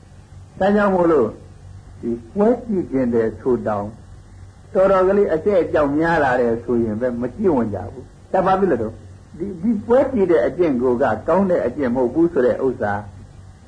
[0.58, 1.28] ။ဒါကြောင့်မို့လို့
[2.00, 3.86] ဒီပွဲကြည့်ခြင်းတဲ့ဆိုတောင်
[4.74, 8.92] တော်တော်ကလေးအကျဲ့အကြောင်းများလာတယ်ဆိုရင်ပဲမကြည့်ဝင်ကြဘူးတပါပြီလို့တော့
[9.38, 12.92] ဒီဒီပွဲကြည့်တဲ့အကျင့်ကိုကကောင်းတဲ့အကျင့်မဟုတ်ဘူးဆိုတဲ့ဥစ္စာ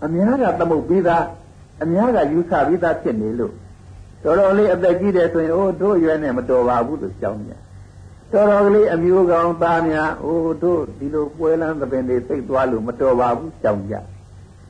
[0.04, 1.24] အများကသမုတ်ပြီးသား
[1.82, 3.52] အများကယူဆပြီးသားဖြစ်နေလို့
[4.22, 7.58] တော်တော်လေးအသက်ကြီးတယ်ဆိုရင်အိုးတို့ရွယ်နဲ့မတော်ပါဘူးလို့ကြောင်းညာ
[8.32, 13.94] တော်တော်ကလေးအမျိုးကောင်းသားများအိုးတို့ဒီလိုပွဲလန်းသပင်တွေသိပ်သွားလို့မတော်ပါဘူးကြောင်းကြ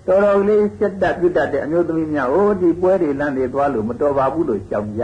[0.07, 5.03] တော်တော်လေးစက်တက်ပြုတ်တတ်တဲ့အမျိုးသမီးများအိုးဒီပွဲတွေလမ်းတွေသွားလို့မတော်ပါဘူးလို့ကြောင်းကြ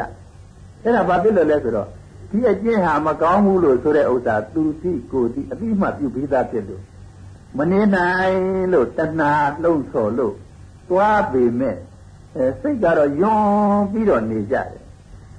[0.83, 1.89] အဲ့ဒါဘာဖြစ်လို့လဲဆိုတော့
[2.31, 6.83] ဒီအကျင့်ဟာမကောင်းဘူးလို့ဆိုတဲ့ဥစ္စာသူတိကိုတိအတိမှပြုပြီးသားဖြစ်လို့
[7.59, 8.39] မနေနိုင်
[8.73, 10.35] လို့တဏှာလှုံ့ဆော်လို့
[10.89, 11.77] သွားပေမဲ့
[12.37, 14.69] အဲစိတ်ကတော့ယွန်းပြီးတော့နေကြတယ်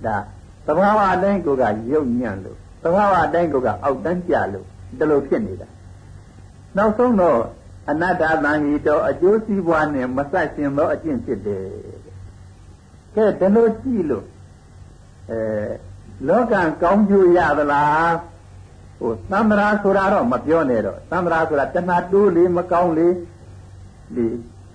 [0.06, 0.18] ဒါ
[0.66, 4.66] သဘာဝအတိုင်းကိုကယုတ်ညံ့လို့ သဘာဝအတိုင်းကိုကအောက်တန်းကြလို့
[4.98, 5.68] ဒီလိုဖြစ်နေတာ
[6.78, 7.40] နောက်ဆုံးတော့
[7.90, 11.66] အနတ္တတန်ဟီတော့အကျိုးစီးပွားနဲ့မဆက်ရှင်သောအကျင့်ဖြစ်တယ်
[13.16, 14.26] ကဲဒီလိုကြည့်လို့
[15.32, 15.40] အဲ
[16.28, 18.14] လောကကောင်းကျိုးရသလား
[19.00, 23.14] ဟိုသံ္ဍရာဆိုတာတော့မပြောနဲ့တော့သံ္ဍရာဆိုတာတဏှာတိုးလေးမကောင်းလေး
[24.16, 24.26] ဒီ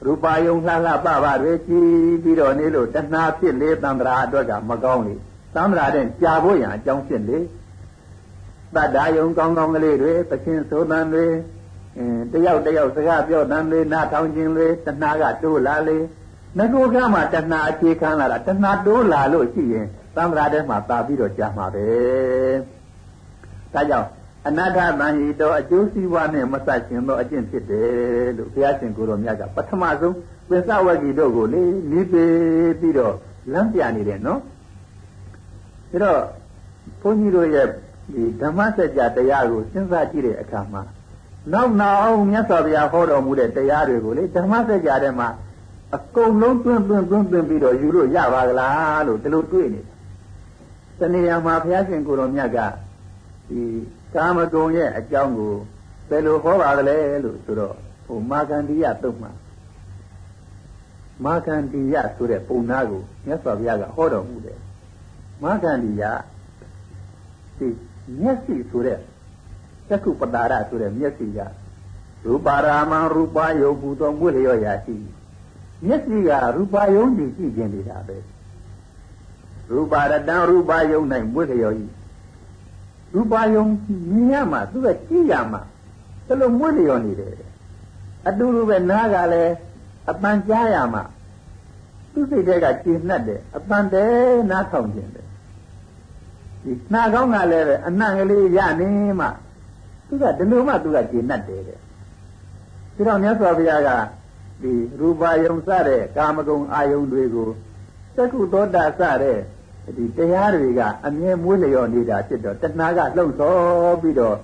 [0.04, 1.86] ရူပါယုံလှလှပပတွေကြည်
[2.22, 5.14] ပြီးတော့နေလို့တဏှာဖြစ်လေသံ္ဍရာအတွက်ကမကောင်းလေ
[5.54, 7.38] သံ္ဍရာတဲ့ကြာဖို့ရန်အကြောင်းဖြစ်လေ
[8.76, 11.26] တတ္တာယုံကောင်းကောင်းကလေးတွေပချင်းဆိုတန်တွေ
[11.96, 15.98] အင်းတယောက်တယောက်စကားပြောတန်တွေနားထောင်ခြင်းတွေတဏှာကတိုးလာလေ
[16.59, 21.87] ငကိုကမှတဏှာအခြေခံလာတာတဏှာတိုးလာလို့ရှိရင်သံဃာထဲမှာတာပြီးတော့ကြာမှာပဲ
[23.74, 24.09] ဒါကြောင့်
[24.46, 30.16] အနာထတန်ဟိတောအကျိုးစီးပွားနဲ့မဆက်ရှင်သောအကျင့်ဖြစ်တယ်လို့ဘုရားရှင်ကိုယ်တော်မြတ်ကပထမဆုံး
[30.48, 33.14] ပင်စဝဂီတို့ကိုလေနီးပေးပြီးတော့
[33.52, 34.40] လမ်းပြနေတယ်နော်
[35.90, 36.20] ဒါတော့
[37.02, 37.66] ဘုန်းကြီးတို့ရဲ့
[38.14, 40.82] ဒီဓမ္မစကြာတရားကိုစဉ်းစားကြည့်တဲ့အခါမှာ
[41.52, 45.28] နောက်နောက်အောင်မြတ်စွာဘုရားဟောတော်မူတဲ့တရားတွေကိုလေဓမ္မစကြာထဲမှာ
[45.96, 49.98] အကုန်လုံးတွင်းတွင်းတွင်းတွင်းပြီးတော့ယူလို့ရပါကလားလို့ဒီလိုတွေးနေတယ်
[51.00, 52.58] တဏှာမှာဘုရားရှင်ကိုယ်တော်မြတ်က
[53.48, 53.62] ဒီ
[54.14, 55.54] ကာမဂုဏ်ရဲ့အကြောင်းကို
[56.08, 57.74] ဘယ်လိုဟောပါသလဲလို့ဆိုတော့
[58.06, 59.32] ဟိုမာကန္တိယတုတ်မှာ
[61.24, 64.58] မာကန္တိယဆိုတဲ့ပုံနာကိုမြတ်စွာဘုရားကဟောတော်မူတယ်
[65.42, 66.02] မာကန္တိယ
[67.58, 67.68] ဒီ
[68.20, 68.98] မျက်စိဆိုတဲ့
[69.88, 71.38] သက္ကုပတာရဆိုတဲ့မျက်စိက
[72.24, 74.96] ရူပါရာမံရူပယုတ်ဘူးတော်မွေလျော်ရာရှိ
[75.86, 78.16] မျက်စိကရူပယုံကြည့်ကြည့်ခြင်းနေတာပဲ
[79.70, 81.00] ရူပါရတံရူပယုံ၌
[81.32, 81.84] မွေလျော်ဤ
[83.14, 83.64] ရူပယုံ
[84.12, 85.60] မြင်ရမှာသူကကြည့်ရမှာ
[86.26, 87.34] ဒါလိုမွေလျော်နေတယ်
[88.28, 89.52] အတူတူပဲနားကလည်း
[90.10, 91.02] အပန်ကြားရမှာ
[92.12, 94.04] သူစိတ်ထဲကကျဉ်နှက်တယ်အပန်တဲ
[94.50, 95.27] နားထောင်ခြင်းတယ်
[96.64, 98.88] ဒီနှာကောင်းကလည်းပဲအနှံ့ကလေးရနေ
[99.20, 99.26] မှ
[100.08, 101.78] သူကဒီလိုမှသူကကျဉ်နှက်တယ်တဲ့
[102.94, 103.90] ဒီတော့မြတ်စွာဘုရားက
[104.62, 107.48] ဒီရူပါယုံစတဲ့ကာမဂုဏ်အာယုံတွေကို
[108.16, 109.38] သက္ကုသောတာစတဲ့
[109.96, 114.36] ဒီတရားတွေကအမြဲမွေးလျော်နေတာဖြစ်တော့တဏှာကလှုပ်ဆော်ပြီးတော့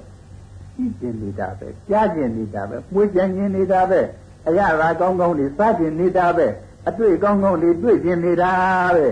[0.77, 4.01] ကြည့်ကျင်နေတာပဲကြားကျင်နေတာပဲမွေးကျင်နေနေတာပဲ
[4.47, 6.47] အရသာကောင်းကောင်းတွေစားကျင်နေတာပဲ
[6.89, 8.53] အတွေ့ကောင်းကောင်းတွေတွေ့ကျင်နေတာ
[8.97, 9.07] ပဲ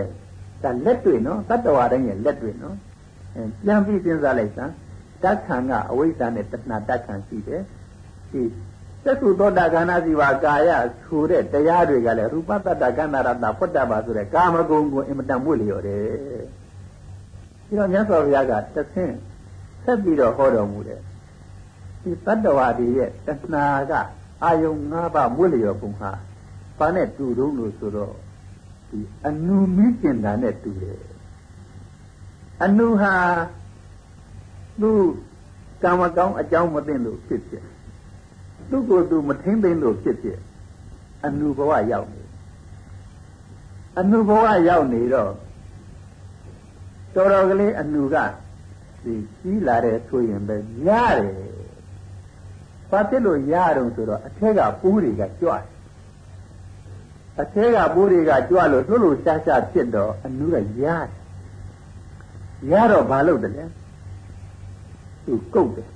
[0.62, 2.91] ဒါလက်တွေ့နော်တတ္တဝါတိုင်းရဲ့လက်တွေ့နော်အဲ
[3.34, 4.72] ပြန်ပြီးစဉ်းစားလိုက်စမ်း
[5.24, 7.62] တက္ခံကအဝိဇ္ဇာနဲ့တဏှာတက္ခံရှိတယ်
[8.32, 8.42] ဒီ
[9.04, 10.70] သက္ကုသောတာခန္ဓာစီဝါကာယ
[11.04, 16.02] ဆိုတဲ့တရားတွေကလည်းရူပတ္တကန္နာရတဖွတ်တပါဆိုတဲ့ကာမဂုဏ်ကိုအင်မတန်မွေ့လျော်တယ်
[17.66, 19.16] ဒီတော့မြတ်စွာဘုရားကတဆင်း
[19.84, 21.00] ဆက်ပြီးတော့ဟောတော်မူတယ်
[22.02, 23.92] ဒီတတ္တဝါတွေရဲ့တဏှာက
[24.42, 26.10] အာယုံ၅ပါးမွေ့လျော်ပုံဟာ
[26.78, 28.14] ဘာနဲ့တူတုံးလို့ဆိုတော့
[28.90, 31.11] ဒီအနုမိကျင်တာနဲ့တူတယ်
[32.62, 33.14] အနုဟာ
[34.80, 34.90] သူ
[35.82, 37.64] ကံမကောင်းအကြောင်းမသိလို့ဖြစ်ဖြစ်
[38.70, 40.38] သူ့ကိုယ်သူမထင်းသိလို့ဖြစ်ဖြစ်
[41.24, 42.22] အနုဘဝရောက်နေ
[43.98, 45.32] အနုဘဝရောက်နေတော့
[47.14, 48.16] တော်တော်ကလေးအနုက
[49.04, 51.34] ဒီကြီးလာတဲ့ဆိုရင်ပဲရတယ်
[52.90, 55.64] ဘာဖြစ်လို့ရတော့ဆိုတော့အထက်ကပိုးတွေကကြွတယ်
[57.40, 61.21] အထက်ကပိုးတွေကကြွလို့လှုပ်လို့ရှားရှားဖြစ်တော့အနုကရတယ်
[62.70, 63.64] ရတော့ဘာလုပ်တယ်လဲ
[65.24, 65.88] သူကုတ်တယ်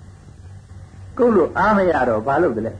[1.18, 2.72] ကုတ်လို့အားမရတော့ဘာလုပ်တယ်လဲ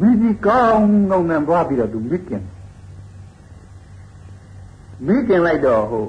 [0.00, 2.44] မိကြီးကောင်းကောင်းနဲ့ဘွားပြီးတော့သူမိခင်
[5.06, 6.06] မိခင်လိုက်တော့ဟို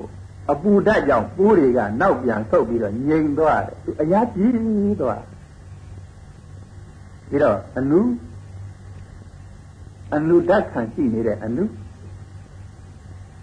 [0.52, 5.24] အပူဓာတ်ကြောင့်ပိုးတွေကနောက်ပြန်ဆုပ်ပြီးတော့ငြိမ်သွားတယ်သူအရာကြီးသွား
[7.30, 8.00] ပြီးတော့အနု
[10.15, 11.63] အနုဓာတ်ခံရှိနေတဲ့အနု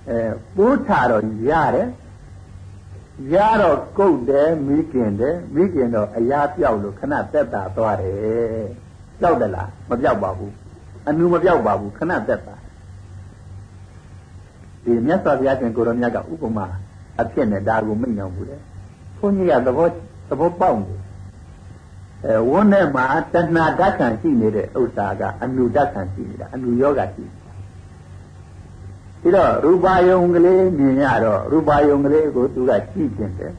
[0.09, 0.19] အဲ
[0.57, 1.89] ပိုးထတော့ရတယ်
[3.33, 8.67] ရတော့ကုတ်တယ်မိခင်တယ်မိခင်တော့အရာပြောက်လို့ခဏသက်သာသွားတယ်
[9.19, 10.55] ပြောက်တယ်လားမပြောက်ပါဘူး
[11.09, 12.57] အနုမပြောက်ပါဘူးခဏသက်သာ
[14.85, 16.67] ဒီမြတ်စွာဘုရားရှင်ကိုရောမြတ်ကဥပမာ
[17.21, 18.61] အဖြစ်နဲ့ဒါကိုမိန့်တော်မူတယ်
[19.19, 19.87] ဘုန်းကြီးကသဘော
[20.29, 20.95] သဘောပေါက်နေ
[22.25, 27.25] အဲဝန်းထဲမှာတဏှာဓာတ်ခံရှိနေတဲ့ဥစ္စာကအနုဓာတ်ခံရှိနေတာအနုယောဂရှိ
[29.21, 33.53] ပြီးတော့ရူပါယုံကလေးမြင်ရတော့ရူပါယုံကလေးကိုသူကကြည့်ခြင်းတယ်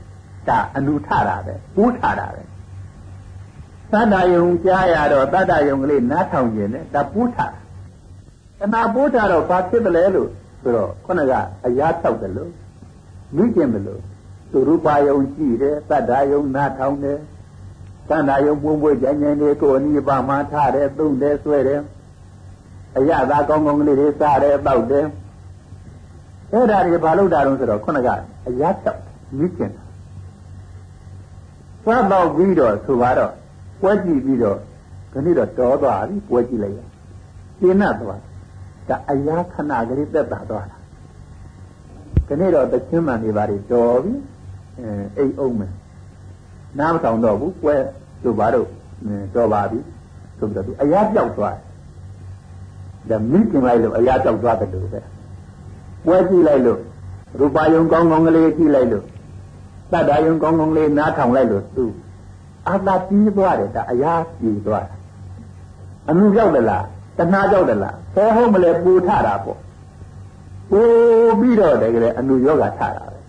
[0.47, 2.41] ဒါအနုထတာပဲပူးထတာပဲ
[3.91, 7.47] သတ္တယုံကြားရတော့တတ္တယုံကလေးနားထောင်ခြင်းနဲ့ဒါပူးထတာ
[8.59, 10.29] တဏှာပူးထတော့ဘာဖြစ်တယ်လဲလို့
[10.61, 11.33] ဆိုတော့ခုနက
[11.65, 12.51] အရာတောက်တယ်လို့
[13.35, 14.01] မိကျင်တယ်လို့
[14.51, 17.19] သူရူပါယုံကြည့်တယ်တတ္တယုံနားထောင်တယ်
[18.09, 21.81] သန္တာယုံပွင့်ပွင့်ကြမ်းကြမ်းလေးကိုအနိဗ္ဗာန်မှာထားတယ်သုံးတယ်ဆွဲတယ်
[22.97, 25.05] အရသာကောင်းကောင်းကလေးတွေစားတယ်တောက်တယ်
[26.51, 28.09] အဲ့ဒါတွေဘာလို့တာတော့ဆိုတော့ခုနက
[28.47, 29.01] အရာတောက်
[29.37, 29.85] မိကျင်တယ်
[31.83, 33.31] သွားတော့ပြီးတော့ဆိုပါတော့
[33.81, 34.57] ပွဲကြည့်ပြီးတော့
[35.13, 36.79] ခဏတော့တော်သွားပြီပွဲကြည့်လိုက်ရ
[37.59, 38.21] ပြင်းတ်သွား
[38.87, 40.77] ဒါအရာခဏကလေးသက်သာသွားတာ
[42.27, 44.13] ခဏတော့တချင်းမှန်နေပါလေတော်ပြီ
[44.79, 45.73] အဲအိတ်အောင်မယ်
[46.79, 47.75] နားမဆောင်တော့ဘူးပွဲ
[48.23, 48.67] ဆိုပါတော့
[49.35, 49.79] တော်ပါပြီ
[50.39, 51.55] ဆိုပြီးတော့သူအရာပြောက်သွား
[53.09, 54.99] တယ်ဒါမိကျင်လိုက်လို့အရာပြောက်သွားတယ်လို့ပဲ
[56.07, 56.79] ပွဲကြည့်လိုက်လို့
[57.39, 59.05] ရူပါယုံကောင်းကောင်းကလေးကြည့်လိုက်လို့
[59.91, 61.85] တတ္တယုံကောင်းကောင်းလေးနားထောင်လိုက်လို့သူ
[62.67, 64.95] အာသာပြီးသွားတယ်ဒါအရာပြီးသွားတာ
[66.09, 66.85] အမှုရောက်တယ်လား
[67.17, 69.59] တဏှာကြောက်တယ်လားဆဲဟုတ်မလဲပူထတာပေါ့
[70.71, 70.81] ပူ
[71.39, 73.19] ပြီးတော့တကယ်အနုယောဂထတာပဲ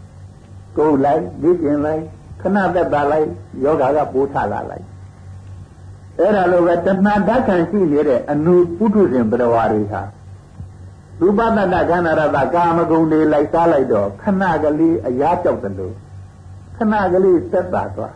[0.77, 2.03] ကိုယ်လိုက်လေ့ကျင်လိုက်
[2.41, 3.27] ခဏသက်သာလိုက်
[3.65, 4.87] ယောဂကပူထလာလိုက်
[6.19, 10.03] အဲ့ဒါလိုပဲတဏှာဓာတ်ခံရှိနေတဲ့အနုပုထုဇဉ်ပရဝါတွေဟာ
[11.21, 15.95] ရူပတတ္တခန္ဓာရတကာမဂုဏ်တွေလိုက်စားလိုက်တော့ခဏကလေးအရာကြောက်တယ်လို့
[16.77, 18.15] ခဏကလေးသက်သာသွား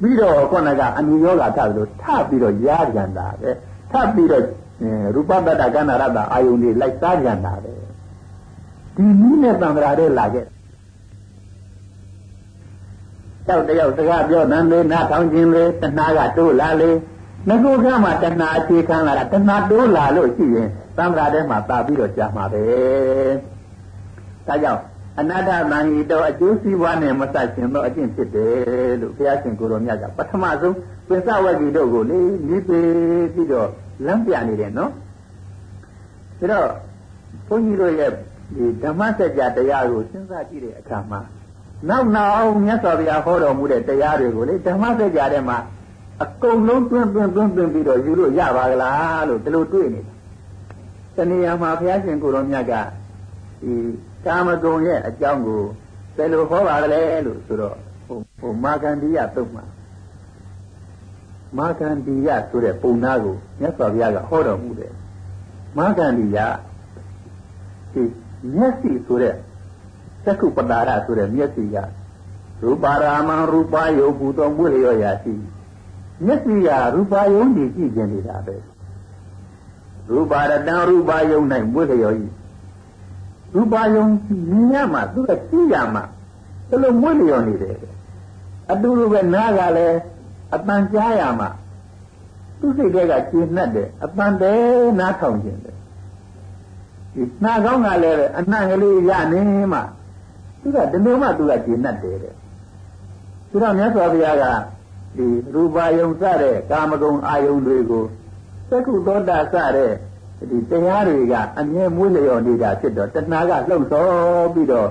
[0.00, 3.50] ပြီးတော့ခုနကအနုယောဂထလို့ထပြီးတော့ရာကြံတာပဲ
[3.90, 4.44] ထပြီးတော့
[5.14, 7.72] ရူပတ္တကန္နာရတအာယုန်တွေလိုက်စားကြတာပဲ
[8.96, 10.46] ဒီနည်းနဲ့သံဃာတွေလာခဲ့
[13.48, 16.90] တောက်တယောက်စကားပြောတန်လေးနားထောင်ခြင်းလေးတဏှာကတိုးလာလေ
[17.48, 22.64] ငကိုကမှတဏှာအခြေခံလာတာတဏှာတိုးလာလို့ရှိရင် သံဃာထဲမှာတာပြီးတော့ကြာမှာပဲ
[24.46, 24.82] ဒါကြောင့်
[25.18, 30.76] အနာတ္တတန်ဤတော့အကျိုးစီးပွားနဲ့မဆက်ရှင်တော့အကျင့်ဖြစ်တယ်လို့ဘုရားရှင်ကိုရောမြတ်ကပထမဆုံး
[31.08, 32.80] ပင်စဝဂီတို့ကိုလေနိပေ
[33.34, 33.68] ပြီးတော့
[34.06, 34.90] လမ်းပြနေတယ်နော်
[36.40, 36.68] ဒါတော့
[37.48, 41.20] ဘုန်းကြီးတို့ရဲ့ဒီဓမ္မစကြာတရားကိုစဉ်းစားကြည့်တဲ့အခါမှာ
[41.88, 45.58] နောက်နောက်မြတ်စွာဘုရားဟောတော်မူတဲ့တရားတွေကိုလေဓမ္မစကြာထဲမှာ
[46.22, 50.13] အကုန်လုံးတွင်းတွင်းတွင်းတွင်းပြီးတော့ယူလို့ရပါကလားလို့ဒီလိုတွေးနေတာ
[51.16, 52.72] တဏှာမှာဘုရားရှင်ကိုရောမြတ်က
[53.62, 53.72] ဒီ
[54.26, 55.62] ကာမဂုဏ်ရဲ့အကြောင်းကို
[56.16, 59.64] ဘယ်လိုဟောပါလဲလို့ဆိုတော့ဟိုဟိုမာကန္တိယသုတ်မှာ
[61.58, 64.92] မာကန္တိယဆိုတဲ့ပုံနာကိုမြတ်စွာဘုရားကဟောတော်မူတယ်
[65.78, 66.38] မာကန္တိယ
[67.92, 68.02] ဒီ
[68.56, 69.34] မျက်စိဆိုတဲ့
[70.24, 71.76] သက္ကုပတာရဆိုတဲ့မျက်စိက
[72.62, 75.34] ရူပါရာမရူပယုတ်ဘူတော်မူလျော်ရာရှိ
[76.24, 78.73] မျက်စိကရူပယုံကြည့်ကြည့်နေနေတာပဲ
[80.10, 81.40] ရူပါရတံရူပယုံ၌
[81.72, 82.26] မွေးလျော်ဤ
[83.54, 84.04] ရူပါယုံ
[84.50, 86.02] မြင်ရမှာသူကကြည့်ရမှာ
[86.68, 87.76] ဘယ်လိုမွေးလျော်နေတယ်
[88.70, 89.98] အတူတူပဲနားကလည်း
[90.54, 91.48] အပန်ကြားရမှာ
[92.58, 94.52] သူစိတ်ထဲကကျဉ်နှက်တယ်အပန်တဲ
[94.98, 95.76] နားထောင်ခြင်းတယ်
[97.14, 99.40] ဒီနှာကောင်းကလည်းအနှံ့ကလေးရနေ
[99.72, 99.80] မှ
[100.60, 102.34] သူကဒီလိုမှသူကကျဉ်နှက်တယ်တဲ့
[103.50, 104.44] သူတော့မြတ်စွာဘုရားက
[105.16, 108.23] ဒီရူပါယုံစတဲ့ကာမဂုဏ်အာယုံတွေကိုသ
[108.76, 109.92] က္ကုသောတာစတဲ့
[110.50, 114.88] ဒီတရားတွေကအမြဲမွေးလျော်နေတာဖြစ်တော့တဏှာကလှုပ်ဆော်ပြီးတော့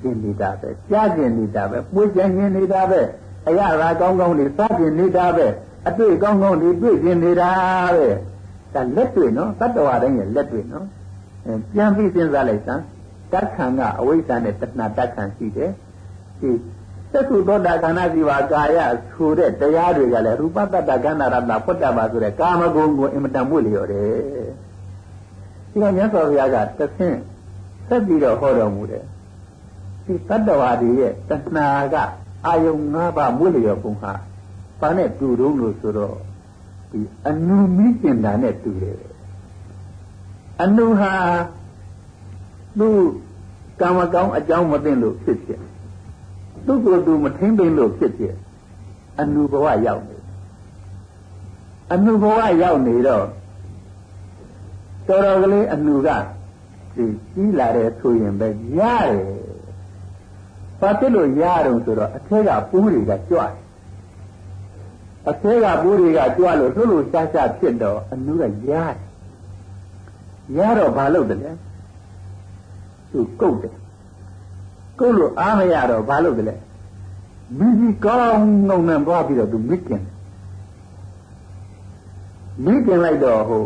[0.00, 3.00] ကြည့်နေတာပဲကြားကျင်နေတာပဲပွေးကျင်နေတာပဲ
[3.48, 5.46] အရာသာကောင်းကောင်းတွေစားကျင်နေတာပဲ
[5.88, 7.50] အတွေ့ကောင်းကောင်းတွေတွေ့ကျင်နေတာ
[7.94, 8.06] ပဲ
[8.74, 10.86] ဒါလက်တွေ့နော်တတ္တဝါတိုင်းရဲ့လက်တွေ့နော်
[11.72, 12.82] ပြန်ပြီးစဉ်းစားလိုက်စမ်း
[13.32, 15.70] တတ်ခံကအဝိဇ္ဇာနဲ့တဏှာတတ်ခံရှိတယ်
[16.40, 16.50] ဒီ
[17.12, 18.78] သက္ကုသောတာခန္ဓာစီဝါကာယ
[19.10, 24.50] ဆိုတဲ့တရားတွေကလည်းရူပတ္တတကန္နာရတ္တဖွတ်တပါဆိုတဲ့ကာမဂုဏ်ကိုအင်မတန်မွေ့လျော်တယ်
[25.70, 27.16] ဒီကမြတ်စွာဘုရားကသဖြင့်
[27.88, 29.04] ဆက်ပြီးတော့ဟောတော်မူတယ်
[30.04, 31.96] ဒီတတ္တဝါတွေရဲ့တဏှာက
[32.46, 34.12] အာယုံ၅ပါးမွေ့လျော်ပုံဟာ
[34.80, 36.16] ဘာနဲ့တူတုံးလို့ဆိုတော့
[36.90, 39.00] ဒီအနုမိကျင်တာနဲ့တူတယ်
[40.62, 41.14] အနုဟာ
[42.78, 42.88] သူ
[43.80, 45.60] ကာမကောင်းအကြောင်းမသိလို့ဖြစ်ဖြစ်
[46.66, 48.34] သူ့ကိုယ်သူမထိမ့်သိမ့်လို့ဖြစ်ဖြစ်
[49.20, 50.16] အနုဘဝရောက်နေ
[51.92, 53.26] အနုဘဝရောက်နေတော့
[55.08, 56.08] တော်တော်ကလေးအနုက
[56.96, 59.30] ဒီကြီးလာတဲ့ဆိုရင်ပဲရတယ်။
[60.80, 63.52] ဘာဖြစ်လို့ရတော့ဆိုတော့အထက်ကပူးတွေကကြွတယ်။
[65.30, 68.94] အထက်ကပူးတွေကကြွလို့လှုပ်လို့ရှားရှားဖြစ်တော့အနုကရတယ်။
[70.56, 71.52] ရတော့ဘာလုပ်တယ်လဲ။
[73.10, 73.79] သူကုတ်တယ်
[75.00, 76.56] ကိုလိုအားမရတော့ဘာလို့လဲ
[77.58, 80.04] မိကြီးကောင်းငုံနှံသွားပြီးတော့သူမိခင်
[82.64, 83.64] မိခင်လိုက်တော့ဟို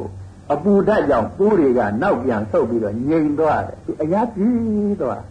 [0.52, 5.22] အပူဓာတ်ကြောင့်ပိုးတွေကနောက်ပြန်ဆုပ်ပြီးတော့ငြိမ်သွားတယ်သူအရာကြီးသွား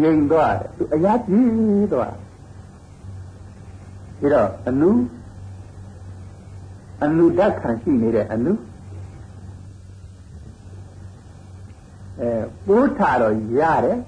[0.00, 2.14] ငြိမ်သွားတယ်သူအရာကြီးသွား
[4.18, 4.90] ပြီးတော့အနု
[7.04, 8.52] အနုဓာတ်ခံရှိနေတဲ့အနု
[12.20, 12.30] အဲ
[12.66, 13.98] ပိုးထတော့ရတယ်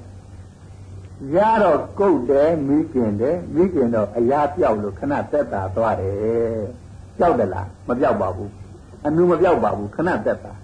[1.34, 6.64] ရတော့ကုတ်တယ်မိကျင်တယ်မိကျင်တော့အရာပြောက်လို့ခဏသက်သာသွားတယ်
[7.18, 8.52] ပြောက်တယ်လားမပြောက်ပါဘူး
[9.06, 10.54] အနုမပြောက်ပါဘူးခဏသက်သာ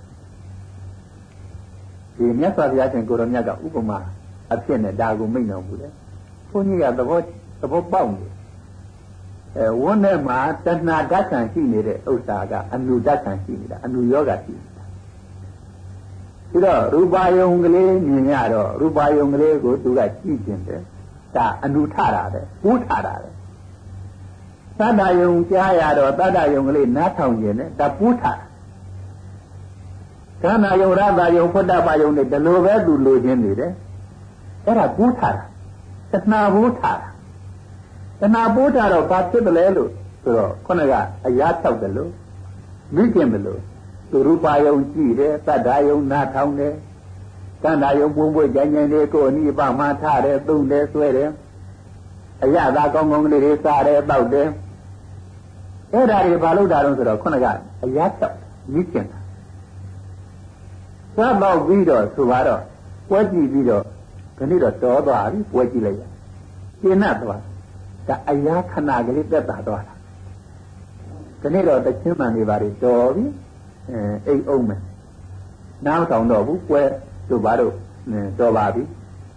[2.16, 3.98] ဒီမြတ်စွာဘုရားရှင်ကိုရောမြတ်ကဥပမာ
[4.52, 5.92] အဖြစ်နဲ့ဒါကိုမိန့်တော်မူတယ်
[6.50, 7.18] ဘုန်းကြီးကသဘော
[7.61, 8.26] သဘောပေါက်နေ
[9.57, 14.73] အဲဝန်းထဲမှာတဏှာဓာတ်ခံရှိနေတဲ့ဥစ္စာကအနုဓာတ်ခံရှိနေတာအနုယောဂရှိနေတာ
[16.55, 20.83] ပြီးတော့ရူပါယုံကလေးမြင်ရတော့ရူပါယုံကလေးကိုသူကကြည့်ကျင်တယ်
[21.37, 23.29] ဒါအနုထတာပဲပူးထတာပဲ
[24.79, 28.33] သတ္တယုံကြားရတော့သတ္တယုံကလေးနားထောင်ကျင်တယ်ဒါပူးထတာ
[30.43, 33.73] ခန္ဓာယုံရတာယုံဖုတ္တပယုံနဲ့ဒီလိုပဲသူလိုချင်နေတယ်
[34.67, 35.31] အဲ့ဒါပူးထတာ
[36.12, 36.93] တဏှာပူးထတာ
[38.21, 39.90] တဏှာပူးထတော့ဘာဖြစ်တယ်လဲလို့
[40.23, 40.93] ဆိုတော့ခုနက
[41.27, 42.11] အရာဖြောက်တယ်လို့
[42.95, 43.61] မိခင်တယ်လို့
[44.11, 46.75] သူရူပါယုံကြည့်တယ်သတ္တယုံနားထောင်တယ်
[47.62, 51.31] ကန္တာယုံပုံပွေကြင်ကြင်လေးကိုအနိပမှာထားတယ်သုံးတယ်ဆွဲတယ်
[52.43, 54.49] အရသာကောင်းကောင်းလေးတွေစားတယ်တောက်တယ်
[55.93, 57.47] အဲ့ဒါတွေဘာလို့တာတော့ဆိုတော့ခုနက
[57.85, 58.37] အရာဖြောက်
[58.73, 59.19] မိခင်တာ
[61.17, 62.62] စားတော့ပြီးတော့ဆိုတော့
[63.09, 63.83] ပွဲကြည့်ပြီးတော့
[64.37, 66.03] ဒီနေ့တော့တော်သွားပြီပွဲကြည့်လိုက်ရ
[66.81, 67.40] ကျင်းတ်သွား
[68.09, 69.95] ဒါအရာခဏကလေးတက်တာသွားတာ
[71.40, 73.25] ဒီနေ့တော့တချင်းမှန်နေပါလေတော်ပြီ
[73.90, 74.81] အဲအိတ်အောင်မယ်
[75.87, 76.83] နားဆောင်တော့ဘူးပွဲ
[77.31, 77.73] တို့ဘာတို့
[78.38, 78.83] တော်ပါပြီ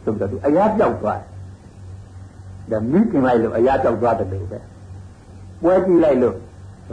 [0.04, 1.30] ဆိုပြီးတော့သူအရာပြောက်သွားတယ်
[2.72, 4.60] ဒါမိခင်လိုက်လို့အရာပြောက်သွားတယ်လို့ပဲ
[5.64, 6.36] ပွဲကြည့်လိုက်လို့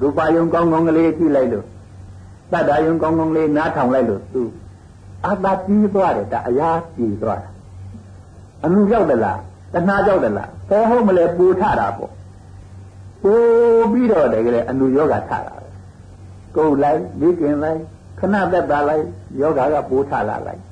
[0.02, 1.66] ရူပါယုံကောင်းကောင်းကလေးကြည့်လိုက်လို့
[2.52, 4.42] တတ္တယုံကောင်းကောင်းလေးနားထောင်လိုက်လို့သူ
[5.26, 7.50] အာသာကြီးသွားတယ်ဒါအရာကြီးသွားတာ
[8.64, 9.40] အမှုရောက်တယ်လား
[9.74, 12.12] တဏှာကြောက်တယ်လားဘယ်ဟုတ်မလဲပူထတာပေါ့
[13.22, 13.32] ပူ
[13.92, 15.63] ပြီးတော့တကယ်အနုယောဂထတာပဲ
[16.56, 17.80] ကိုယ်လိုက်မိခင်လိုက်
[18.18, 19.04] ခဏသက်သာလိုက်
[19.40, 20.62] ယောဂကပူထလာလိုက်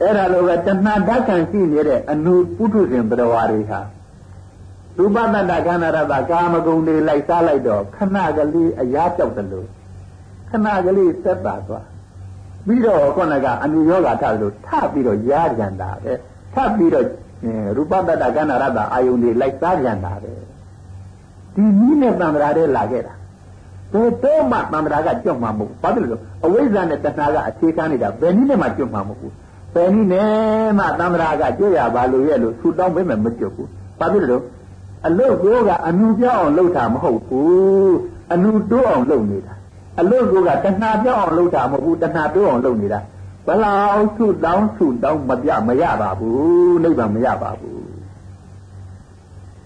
[0.00, 3.80] အဲ့ဒါလိုပဲတဏှာဓာတ်ခံရှိနေတဲ့အနုပုထုဇဉ်ပရဝါတွေဟာ
[4.98, 9.66] ရူပတတ္တခန္ဓာရတကာမဂုဏ်တွေလိုက်စားလိုက်တော့ခဏကလေးအရာကြောက်တယ်လို့
[10.50, 11.86] ခဏကလေးသက်သာသွား
[12.66, 16.12] ပြီးတော့ခုနကအနုယောဂထလို့ထပြီးတော့ရားကြံတာပဲ
[16.54, 17.06] ထပ်ပြီးတော့
[17.76, 20.32] ရူပတ္တကန္နာရတအာယုန်တွေလိုက်စားကြတာပဲ
[21.54, 23.14] ဒီနည်းနဲ့သံဃာတဲ့လာခဲ့တာ
[23.92, 29.32] ဘယ်တော့မှသံဃာကကြွမှာမဟုတ်ဘူးဘာဖြစ်လို့အဝိဇ္ဇာနဲ့တဏှာကအခြေခံနေတာဘယ်နည်းနဲ့မှကြွမှာမဟုတ်ဘူး
[29.74, 34.42] ဘယ်နည်းနဲ့မှသံဃာကကြွရပါလို့ရဲ့လို့ဆူတောင်းပေးမယ်မကြွဘူးဘာဖြစ်လို့
[35.06, 37.94] အလုတ်ကိုကအနုပြောင်းအောင်လုပ်တာမဟုတ်ဘူး
[38.32, 39.54] အနုတိုးအောင်လုပ်နေတာ
[40.00, 43.00] အလုတ်ကိုကတဏှာပြောင်းအောင်လုပ်တာမဟုတ်ဘူးတဏှာတိုးအောင်လုပ်နေတာ
[43.46, 47.80] ဘလောက်ဆုတောင်းဆုတောင်းမပြမရပါဘူးနိဗ္ဗာန်မရပါဘူး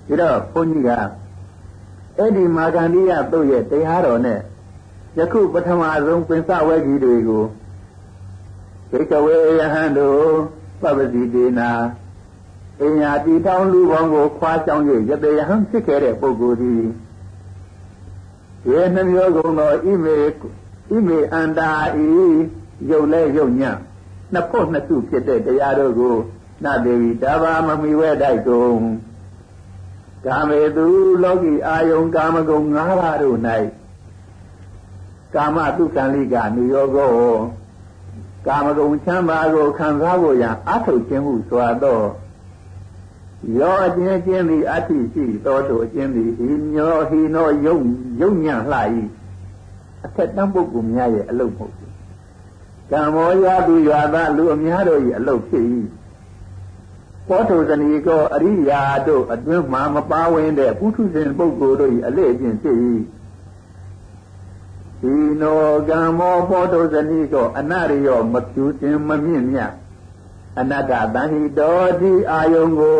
[0.07, 0.91] ဒါတော့ဘုန်းကြီးက
[2.19, 4.41] အဲ့ဒီမာဂန္ဒီယတုတ်ရဲ့တရားတော်နဲ့
[5.19, 7.45] ယခုပထမဆုံးပင်စဝဲကြီးတွေကို
[8.91, 10.29] ဘိကဝေယဟန်တို့
[10.83, 11.71] ပပစီတေနာ
[12.81, 16.75] အင်ညာတီတောင်းလူပေါင်းကိုခွာကြောင်း၍ယတေယဟန်ဖြစ်ခဲ့တဲ့ပုဂ္ဂိုလ်ဒီ
[18.71, 20.17] ရေနှမျိုးကုန်သောဣမေ
[20.91, 21.71] ဣမေအန္တာ
[22.07, 22.09] ဤ
[22.91, 23.77] ရုပ်လဲရုပ်ညံ့
[24.33, 26.17] နှစ်ဖို့နှစ်စုဖြစ်တဲ့တရားတို့ကို
[26.65, 28.69] နတ်ဒေဝီတဘာမမီဝဲတိုက်တုံ
[30.27, 30.87] ကာမေသူ
[31.23, 33.39] လောကီအာယုံကာမဂုဏ်၅ပါးတို့၌
[35.35, 37.15] ကာမတုကံလိကနေယောကို
[38.47, 42.01] ကာမဂုဏ်ချမ်းသာကိုခံစားဖို့ရန်အထုတ်ခြင်းဟုဆိုသော
[43.59, 47.79] ယောအချင်းချင်းသည်အဋ္ဌိရှိသောသူအချင်းသည်ဤညောဟိနောယုံ
[48.21, 48.79] ယုံညံ့လှ၏
[50.05, 51.75] အထက်တန်းပုဂ္ဂိုလ်များရဲ့အလုပ်မဟုတ်
[52.91, 55.65] ကံမောရသူရွာသားလူအများတို့၏အလုတ်ဖြစ်၏
[57.29, 62.77] ပောထုဇနီကောအရိယာတို့အတွင်းမှာမပါဝင်တဲ့ပုထုဇဉ်ပုဂ္ဂိုလ်တို့၏အလေ့အကျင့်ဖြစ်၏
[65.01, 69.73] ဒီနောကံမောပောထုဇနီကောအနရိယောမဖြူစင်မမြင့်မြတ်
[70.59, 72.99] အနတ္တတန်ဟိတော်ဒီအာယုံကို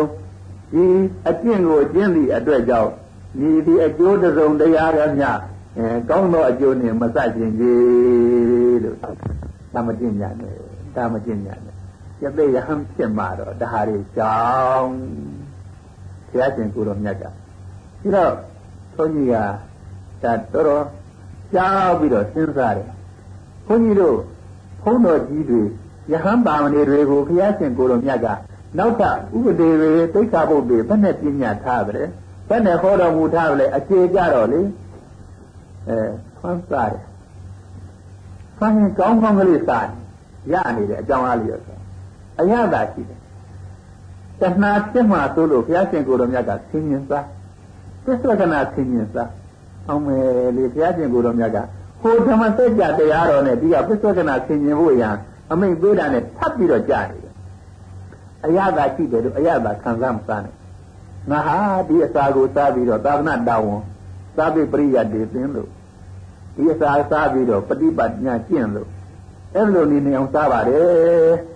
[0.73, 0.85] ဒီ
[1.29, 2.91] အကျင့်ကိုကျင့်သည့်အတွက်ကြောင့်
[3.47, 5.25] ဤဒီအကျိုးတစုံတရားရမြ
[5.77, 8.97] အဲကောင်းသောအကျိုးနှင့်မဆခြင်းကြီးလို့
[9.73, 10.53] ဒါမကျင့်ကြနဲ့
[10.95, 11.74] ဒါမကျင့်ကြနဲ့
[12.23, 14.37] ယသိယဟံဖြစ်မှာတော့ဒါဟာတွေကြော
[14.75, 14.95] င်း
[16.29, 17.23] ဘုရားရှင်ကိုတော်မြတ်က
[18.01, 18.31] ပြီးတော့
[18.95, 19.35] ဘုန်းကြီးက
[20.23, 20.85] ဒါတော်တော်
[21.55, 22.89] ကြားပြီးတော့စဉ်းစားတယ်
[23.67, 24.17] ဘုန်းကြီးတို့
[24.83, 25.61] ဘုန်းတော်ကြီးတွေ
[26.11, 28.27] ယဟန်ပါမဏေတွေကိုဘုရားရှင်ကိုယ်တော်မြတ်က
[28.77, 29.01] နောက်ထ
[29.37, 32.03] ဥပဒေတွေသိက္ခာပုဒ်တွေဘယ်နဲ့ပြညာထားပါလဲ
[32.49, 34.61] ဘယ်နဲ့ဟောတော်မူထားပါလဲအခြေကြတော့လေ
[35.87, 35.97] အဲ
[36.39, 37.03] ဖန်စားတယ်
[38.57, 39.87] ဖန်ရင်ကောင်းကောင်းကလေးစား
[40.53, 41.77] ရနေတယ်အကြောင်းအားလျော်ဆို
[42.39, 43.19] အရသာရှိတယ်
[44.41, 47.25] တဏှာဖြစ်မှသို့လို့ဘုရားရှင်ကိုယ်တော်မြတ်ကဆင်းရင်စား
[48.05, 49.29] သစ္စာကနာဆင်းရင်စား
[49.87, 50.25] အောင်မယ်
[50.57, 51.57] လေဘုရားရှင်ကိုယ်တော်မြတ်က
[52.01, 55.15] ဟိုဓမ္မစကြာတရားတော်နဲ့ဒီကပစ္စေကနာဆင်ញင်ဖို့ရန်
[55.51, 57.33] အမိတ်ပေးတာနဲ့ထပ်ပြီးတော့ကြားနေတယ်
[58.45, 60.55] အရသာရှိတယ်လို့အရသာခံစားမစားနဲ့
[61.31, 61.57] ငါဟာ
[61.87, 63.81] ဒီအစာကိုစားပြီးတော့သာသနာတာဝန်
[64.37, 65.69] သာပိပရိယတ်တွေသင်လို့
[66.55, 68.89] ဒီအစာစားပြီးတော့ပฏิပတ်ညာကျင့်လို့
[69.55, 71.54] အဲ့လိုနေနေအောင်စားပါတယ်အဲ့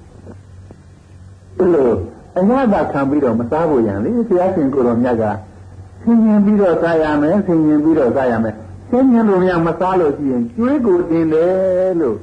[1.74, 1.90] လို
[2.38, 5.24] အရသာခံပြီးတော့မစားဖို့ရန်လေဘုရားရှင်ကိုယ်တော်မြတ်က
[6.02, 8.54] ဆင်ញင်ပြီးတော့စားရမယ်ဆင်ញင်ပြီးတော့စားရမယ်
[8.90, 12.16] ဆင်ញင်လို့များမစားလို့ရှိရင်ကျွေးကိုတင်တယ်လို့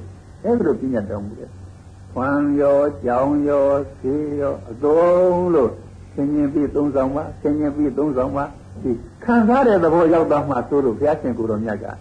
[0.43, 1.49] အဲ့လိုပြညတ်တော်မူတယ်။
[2.17, 3.67] ဝမ်းရောကြောင်ရော
[3.99, 5.71] ဆေးရောအကုန်လို့
[6.13, 8.45] ဆင်ញင်ပြီးသုံးဆောင်ပါဆင်ញင်ပြီးသုံးဆောင်ပါ
[8.83, 8.91] ဒီ
[9.23, 11.93] ခံစားတဲ့သဘောရောက်တော့မှသို့လို့ဘုရားရှင်ကိုယ်တော်မြတ်ကဒါ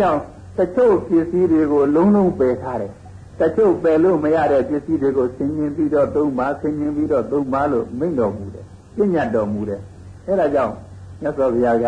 [0.00, 0.20] ကြောင့်
[0.56, 2.92] တချို့ပစ္စည်းတွေကိုလုံးလုံးပယ်ထားတယ်။
[3.41, 8.65] တချို့ပယ်လို့မရတဲ့ပစ္စည်းတွေကိုဆင်ញင်ပြီးတော့သုံးပါဆင်ញင်ပြီးတော့သုံးပါလို့မိန့်တော်မူတယ်။
[8.95, 9.81] ပြညတ်တော်မူတယ်။
[10.27, 10.73] အဲဒါကြောင့်
[11.21, 11.87] မြတ်စွာဘုရားက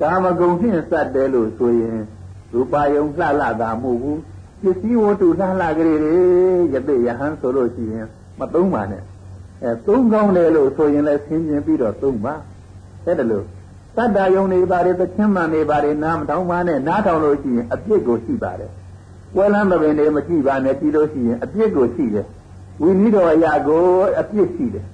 [0.00, 1.98] ကာမဂုဏ်ဖြင့်စက်တယ်လို့ဆိုရင်
[2.52, 4.20] ရူပါယုံလှလှတာမဟုတ်ဘူး
[4.60, 6.14] ပစ္စည်းဝတ္ထုလှလှကလေးတွေ
[6.72, 8.06] ယသိယဟန်ဆိုလို့ရှိရင်
[8.38, 9.02] မသုံးပါနဲ့
[9.62, 12.34] အဲသုံးကောင်းတယ်လို့ဆိုရင်လည်းဆင်းကျင်ပြီးတော့သုံးပါ
[13.04, 13.44] အဲ့ဒါလို့
[13.96, 18.70] သတ္တယုံနေပါတယ်သချင်းမှန်နေပါတယ်နားမထောင်ပါနဲ့နားထောင်လို့ရှိရင်အပြစ်ကိုရှိပါတယ်
[19.36, 22.26] ဝဲလန်းသဘင်တွေမကြည့်ပါနဲ့ကြည့်လို့ရှိရင်အပြစ်ကိုရှိတယ်
[22.82, 23.82] ဝိနည်းတော်အရာကို
[24.20, 24.84] အပြစ်ရှိတယ်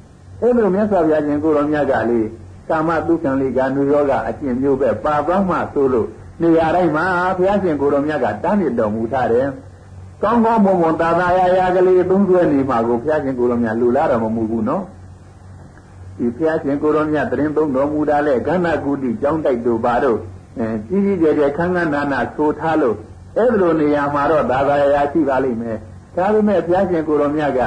[0.41, 2.29] အဲ့လိုမြတ်စွာဘုရားရှင်ကိုတော်မြတ်ကလေး
[2.69, 6.09] ကာမတုခံလေးကနုယောဂအကျင့်မျိုးပဲပါသွားမှဆိုလို့
[6.43, 7.05] နေရာတိုင်းမှာ
[7.37, 9.47] ဘုရားရှင်ကိုယ်တော်မြတ်ကတန်းမြစ်တော်မူထားတယ်။
[10.23, 14.83] ကောင်းကောင်းမွန်မွန်သာသာရာရာကလေးသုံးဆွဲနေမှာကိုဘုရားရှင်ကိုယ်တော်မြတ်လူလာတော်မမူဘူးနော်။
[16.19, 20.19] ဒီဘုရားရှင်ကိုယ်တော်မြတ်တရင်သုံးတော်မူတာလေကန္နာကုတိကျောင်းတိုက်တို့ပါတော့
[20.59, 22.97] အဲကြီးကြီးကျယ်ကျယ်ခန်းခန်းနာနာဆိုထားလို့
[23.37, 25.79] အဲ့ဒီလိုနေရာမှာတော့သာသာရာရာရှိပါလိမ့်မယ်။
[26.17, 27.61] ဒါပေမဲ့ဘုရားရှင်ကိုယ်တော်မြတ်က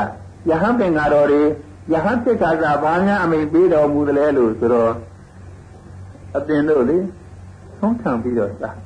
[0.50, 1.42] ယဟန်ပင်္ဂါတော်တွေ
[1.94, 4.94] ယဟန်စိတ်ခါကဘာများအမိန်ပေးတော်မူတယ်လဲလို့ဆိုတော့
[6.36, 6.98] အတင်တို့လေ
[7.80, 8.78] ဆုံးထံပြီးတော့စား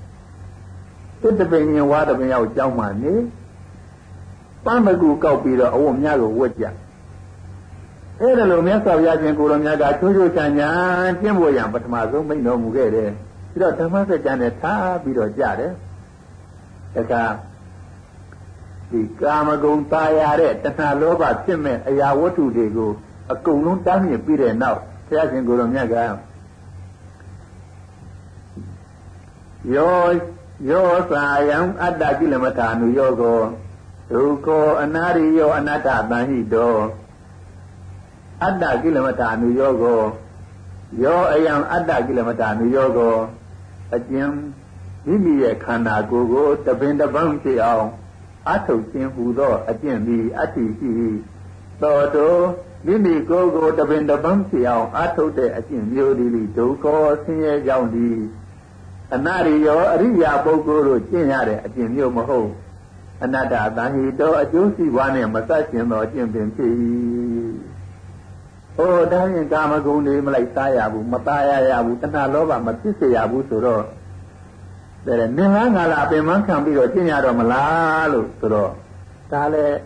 [1.22, 3.14] တစ်တပင်ရင်ဝါတပင်ရောက်ကြောင်းမှနေ
[4.66, 6.66] ပန်းမကူကောက်ပြီးတော့အဝတ်များကိုဝတ်ကြ
[8.22, 13.12] အဲ့ဒါလိုမြတ်စွာဘုရားရှင်ကိုယ်တော်မြတ်ကချိုးချိုးချမ်းချမ်းကျင့်ဖို့ရန်ပထမဆုံးမိန့်တော်မူခဲ့တယ်
[13.52, 15.72] ပြီးတော့ဓမ္မစကြာနဲ့ထားပြီးတော့ကြတယ်
[16.96, 17.24] တခါ
[18.92, 22.92] ဒီကာမဂုဏ်တာယာတဲ့တဏှာလောဘဖြစ်မဲ့အရာဝတ္ထုတွေကို
[23.32, 25.96] အကုန်လုံးတားမြစ်ပြီးတဲ့နောက်ဆရာရှင်ကိုယ်တော်မြတ်က
[29.76, 29.96] ယော
[30.70, 33.42] ယောစာယံအတ္တကိလမထာနုယောကော
[34.12, 36.76] ဒုက္ခောအနာရိယောအနတ္တတံဟိတော
[38.44, 40.02] အတ္တကိလမထာနုယောကော
[41.04, 43.16] ယောအယံအတ္တကိလမထာနုယောကော
[43.96, 44.30] အကျဉ်
[45.06, 47.88] မိမိရဲ့ခန္ဓာကိုယ်ကိုတပင်တပန်းဖြစ်အောင်
[48.50, 50.92] အထုတ်ခြင်းဟူသောအကျင့်သည်အတ္တိရှိ
[51.82, 52.36] သောတော
[52.86, 56.86] မိမိကိုယ်ကိုတပင်တပန်းဖြစ်အောင်အထုတ်တဲ့အကျင့်မျိုးသည်ဒုက္ခ
[57.24, 58.18] ဆင်းရဲကြောင့်သည်
[59.14, 62.50] အနရိယောအရိယာပုဂ္ဂိုလ်တို့ကျင့်ရတဲ့အကျင့်မျိုးမဟုတ်
[63.24, 66.72] အနတ္တသံဟိတောအကျိုးစီးပွားနဲ့မသက်ရှင်သောအကျင့်ပင်ဖြစ်၏
[68.76, 73.84] ဟိုဒါရင်ကာမဂုဏ်တွေမလိုက်စားရဘူးမသားရရဘူးတဏှာလောဘမဖြစ်စေရဘူးဆိုတော့
[75.06, 78.72] တဲ့နင်္ဂငါလာပင်မခံပြီးတော့ကျင့်ရတော့မလားလို့ဆိုတော့
[79.32, 79.78] ဒါလည်း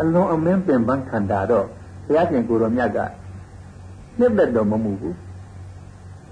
[0.00, 1.66] အလုံးအမင်းပင်ပန်းခံတာတော့
[2.06, 2.98] ဘုရားရှင်ကိုယ်တော်မြတ်က
[4.18, 5.16] နှစ်သက်တော်မမူဘူး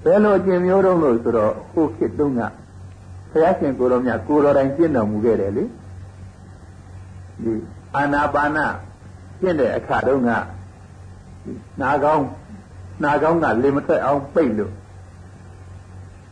[0.04, 2.42] ဘယ်လိုကျင့်မျိုးတုံးလို့ဆိုတော့ဟိုခေတ်တုန်းက
[3.30, 5.64] ဘုရားရှင်ကိုယ်တော်မြတ်ကိုယ်တော်တိုင်ကျင့်တော်မူခဲ့တယ်လေ
[7.44, 7.54] ဒီ
[7.96, 8.58] အာနာပါန
[9.40, 10.30] ကျင့်တဲ့အခါတုန်းက
[11.80, 12.26] နာကောင်း
[13.04, 14.72] နာကောင်းကလေမထွက်အောင်ပိတ်လို့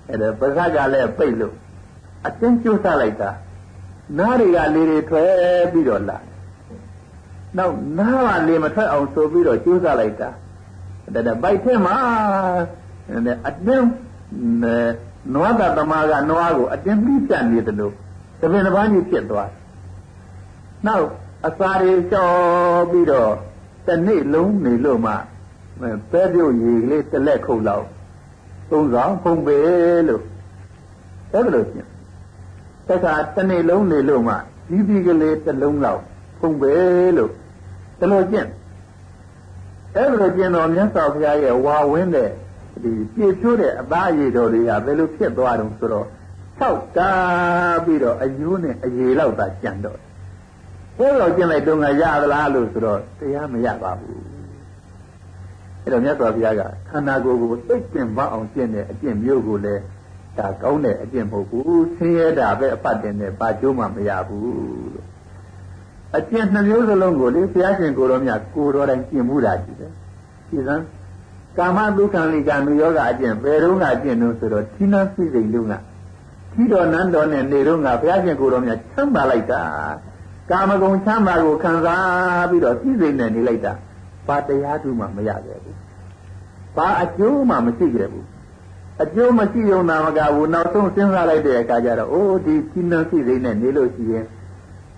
[0.08, 1.54] အဲ့ဒါပဇက်ကလည်းပိတ်လို့
[2.26, 3.30] အတင်းကျိုးစားလိုက်တာ
[4.18, 5.30] နားတွေကလေတွေထွက်
[5.72, 6.18] ပြီးတော့လာ
[7.56, 10.28] နောက်နားကလေမထွက်အောင်ဆိုပြီးတော့ကျိုးစားလိုက်တာ
[11.26, 11.96] ဒါဗိုက်ထဲမှာ
[13.48, 13.88] အတင်း
[15.34, 17.94] နွားတာသမားကနွားကိုအတင်းပြီးပြတ်နေတယ်လို့
[18.40, 19.50] တပင်တစ်ပန်းကြီးဖြစ်သွား
[20.86, 21.06] နောက်
[21.46, 22.28] အစာတွေကြော
[22.90, 23.32] ပြီးတော့
[23.86, 25.12] တစ်နေ့လုံးနေလို့မှ
[26.10, 27.86] ပဲပြုတ်ရည်လေးတစ်လက်ခုတ်လောက်
[28.70, 29.58] သုံးဆောင်ဖုံးပေ
[30.08, 30.22] လို့
[31.32, 31.88] အဲ့ဒါလို့ရှင်
[32.88, 34.34] တခါတစ်နေ့လုံးနေလို့မှ
[34.70, 36.02] ဒီဒီကလေးတစ်လုံးလောက်
[36.38, 36.72] ဖုံးပေ
[37.16, 37.32] လို့
[38.00, 38.48] တလို့ကျင့်
[39.96, 42.30] အဲ့ဒါလို့ကျင့်တော်မြတ်စွာဘုရားရဲ့ဝါဝင်းတဲ့
[42.82, 46.06] ဒီပြည့်ဖြိုးတဲ့အသားအရည်တော်တွေကဘယ်လိုဖြစ်သွားတုံးဆိုတော့
[46.60, 46.62] ၆
[46.96, 49.98] ကားပြီးတော့အယိုးနဲ့အရေလောက်သာကြံတော့
[50.98, 54.22] ဘယ်လိုကျင့်လိုက်တော့ငါရသလားလို့ဆိုတော့တရားမရပါဘူး
[55.82, 59.82] အဲ့တော့မြတ်စွာဘုရားကခန္ဓာကိုယ်ကိုသိကျင့်မအောင်ကျင့်တဲ့အကျင့်မျိုးကိုလည်း
[60.38, 64.44] ဒါကောင်းတဲ့အကျင့်မဟုတ်ဘူးဆင်းရဲတာပဲအပတ်တင်နဲ့ဘာကျိုးမှမရဘူး
[64.94, 65.06] လို့
[66.16, 69.92] အကျင့်နှမျိုးစလုံးကိုလေဘုရားရှင်ကိုတော်မြတ်ကိုတော်တိုင်းကျင့်မှုတာကြည့်တယ်
[70.50, 70.84] ဒီစမ်း
[71.58, 75.74] ကာမဒုက္ခလိကာနုယောဂအကျင့်ဘယ်တော့ကအကျင့်လို့ဆိုတော့သီလစိတ်စိတ်လုံးက
[76.52, 79.62] ထီတော်နန်းတော်နဲ့နေတော့ကဘုရားရှင်ကိုတော်မြတ်ချမ်းသာလိုက်တာ
[80.50, 83.72] ကာမဂုဏ်ချမ်းသာကိုခံစားပြီးတော့စိစိတ်နဲ့နေလိုက်တာ
[84.26, 85.76] ဘာတရားသူမှမရခဲ့ဘူး
[86.76, 88.26] ဘာအကျိုးမှမရှိခဲ့ဘူး
[89.02, 94.24] အကျိုးမရှိုံသာမကဘူးနောက်ဆုံးစဉ်းစားလိုက်တဲ့အခါကျတော့အိုးဒီသီလစိတ်စိတ်နဲ့နေလို့ရှိရင်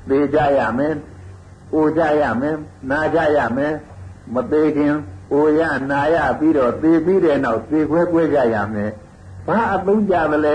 [0.09, 0.95] သေကြရမယ်။
[1.75, 2.55] အိုကြရမယ်။
[2.91, 3.73] နာကြရမယ်။
[4.35, 4.95] မသေးခင်
[5.33, 8.91] အိုရနာရပြီးတော့သေပြီးတဲ့နောက်သေခွဲခွဲကြရမယ်။
[9.47, 10.47] ဘာအသုံးကြမလ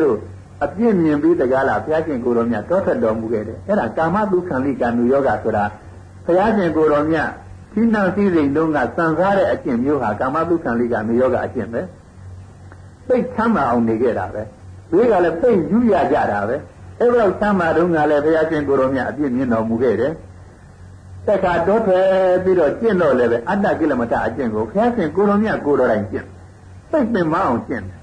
[0.00, 0.16] လို့
[0.64, 5.64] အပြည့်မြင်ပြီးတကားလားဘုရားရှင်ကိုယ်တော်မြတ်တောထက်တော်မူခဲ့တယ်။အဲ့ဒါကာမတုခံလိကံနုယောဂဆိုတာ
[6.24, 7.28] ဘုရားရှင်ကိုယ်တော်မြတ်
[7.72, 11.82] သီနာစည်းစိမ်လုံးကစံစားတဲ့အကျင့်မျိုးဟာကာမတုခံလိကံနုယောဂအကျင့်ပဲ။
[13.08, 14.42] သိချမ်းသာအောင်နေခဲ့တာပဲ။
[14.90, 16.56] ဒီကလည်းသိယူရကြတာပဲ။
[17.00, 20.12] အဲ့တော့ချမ်းသာတုန်းကလည်းဘုရားရှင်ကိုယ်တော်မြတ်အပြည့်မြင်တော်မူခဲ့တယ်။
[21.28, 22.06] တက္ကတော်ထွယ်
[22.44, 26.26] ပြီးတော့ကျင့်တော့လည်းပဲအတ္တကိလမတအကျင့်ကိုဘုရားရှင်ကိုယ်တော်မြတ်ကိုယ်တော်တိုင်ကျင့်
[26.90, 27.98] သိပင်မအောင်ကျင့်တယ်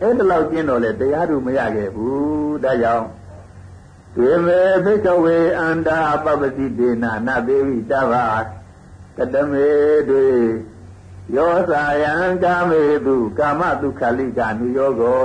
[0.00, 3.06] အဲ့ဒါလောက်ကျင့်တော့လေတရားသူမရခဲ့ဘူးဒါကြောင့်
[4.14, 8.26] တွေမေဘိကဝေအန္တာပပတိဒေနာနသေဝိတဘာ
[9.16, 9.68] ကတမေ
[10.08, 10.26] တွေ
[11.36, 15.22] ယောသာယံကာမေတုကာမတုခလိကာနုယောကို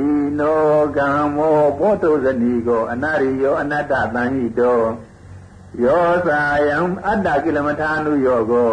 [0.00, 0.02] ဤ
[0.38, 0.62] နော
[0.96, 4.80] ကံမောဘောတုဇနီကိုအနာရိယောအနတ္တတန်ဟိတော
[5.84, 8.72] ယောသာယံအတ္တကိလမထာနုယောကို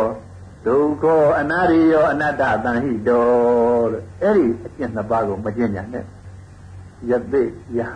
[0.65, 1.03] ဒုက္ခ
[1.39, 3.25] အနာရိယောအနတ္တတန်ဟိတော
[3.91, 6.05] လို့အဲ့ဒီအကျင့်နှစ်ပါးကိုမကျင့်ကြနဲ့
[7.09, 7.43] ယသိ
[7.77, 7.95] ယဟ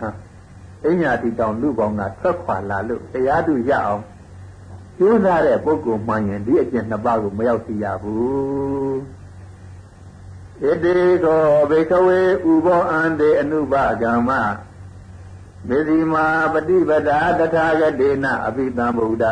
[0.86, 4.02] အညာတိတောင်လူပေါင်းကထွက်ခွာလာလို့တရားသူရအောင်
[4.98, 8.98] ကျိုးစားတဲ့ပုဂ္ဂိုလ်မှန်ရင်ဒီအကျင့်နှစ်ပါးကိုမရောက်စီရဘူး
[10.62, 12.20] ဣတိကောဘေကဝေ
[12.50, 14.30] ဥဘောအန္တေအနုပကမ္မ
[15.68, 19.24] မေဇီမာပฏิပဒါတထာဂတေနအဘိသံဗုဒ္ဓ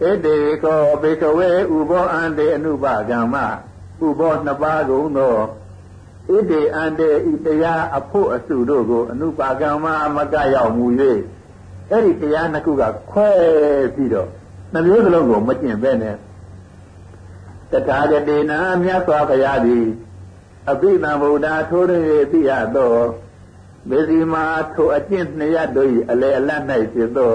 [0.00, 3.36] ဣတိကောဘေကဝေဥဘောအန္တေအနုပကမ္မ
[4.06, 5.36] ဥဘောနှစ်ပါးကုန်သော
[6.34, 9.86] ဣတိအန္တေဤတရားအဖို့အစုတို့ကိုအနုပါကမ္မ
[10.16, 10.86] မကရောက်မူ၍
[11.90, 13.28] အဲ့ဒီတရားနှစ်ခုကခွဲ
[13.94, 14.28] ပြီးတော့
[14.72, 16.16] နှမျိုးစလုံးကိုမကျင့်ပဲနဲ့
[17.70, 19.86] တထာဂတေနာမြတ်စွာဘုရားသည်
[20.70, 21.92] အဘိဓမ္ဗုဒ္ဓထိုးရ၍
[22.32, 22.94] သိရသော
[23.88, 26.62] မေဇီမာထိုအကျင့်နှစ်ရတို့၏အလေအလတ်၌
[26.92, 27.34] ဖြစ်သော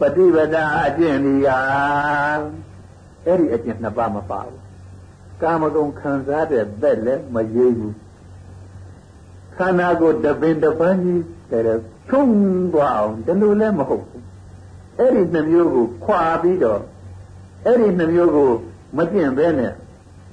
[0.00, 1.58] ပฏิပဒါအကျင့်ဒီဟာ
[3.26, 4.58] အဲ့ဒီအကျင့်နှစ်ပါးမပါဘူး
[5.42, 7.96] ကာမဂုဏ်ခံစားတဲ့သက်လည်းမရေးဘူး
[9.56, 11.78] ခန္ဓာကိုယ်တပင်တပန်းကြီးတဲ့
[12.10, 12.24] ထုံ
[12.74, 14.24] သွားအောင်ဒီလိုလည်းမဟုတ်ဘူး
[14.98, 16.80] အဲ့ဒီနှမျိုးကိုခွာပြီးတော့
[17.66, 18.50] အဲ့ဒီနှမျိုးကို
[18.96, 19.72] မကျင့်ဘဲနဲ့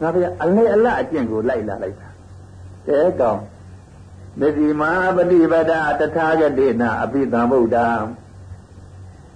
[0.02, 2.10] ငါဗျာအလေအလတ်အကျင့်ကိုလိုက်လာလိုက်တာ
[2.88, 3.42] တဲကောင်
[4.40, 7.78] မေဇီမာပฏิပဒတထာဂတေနအပိသံဗုဒ္ဓ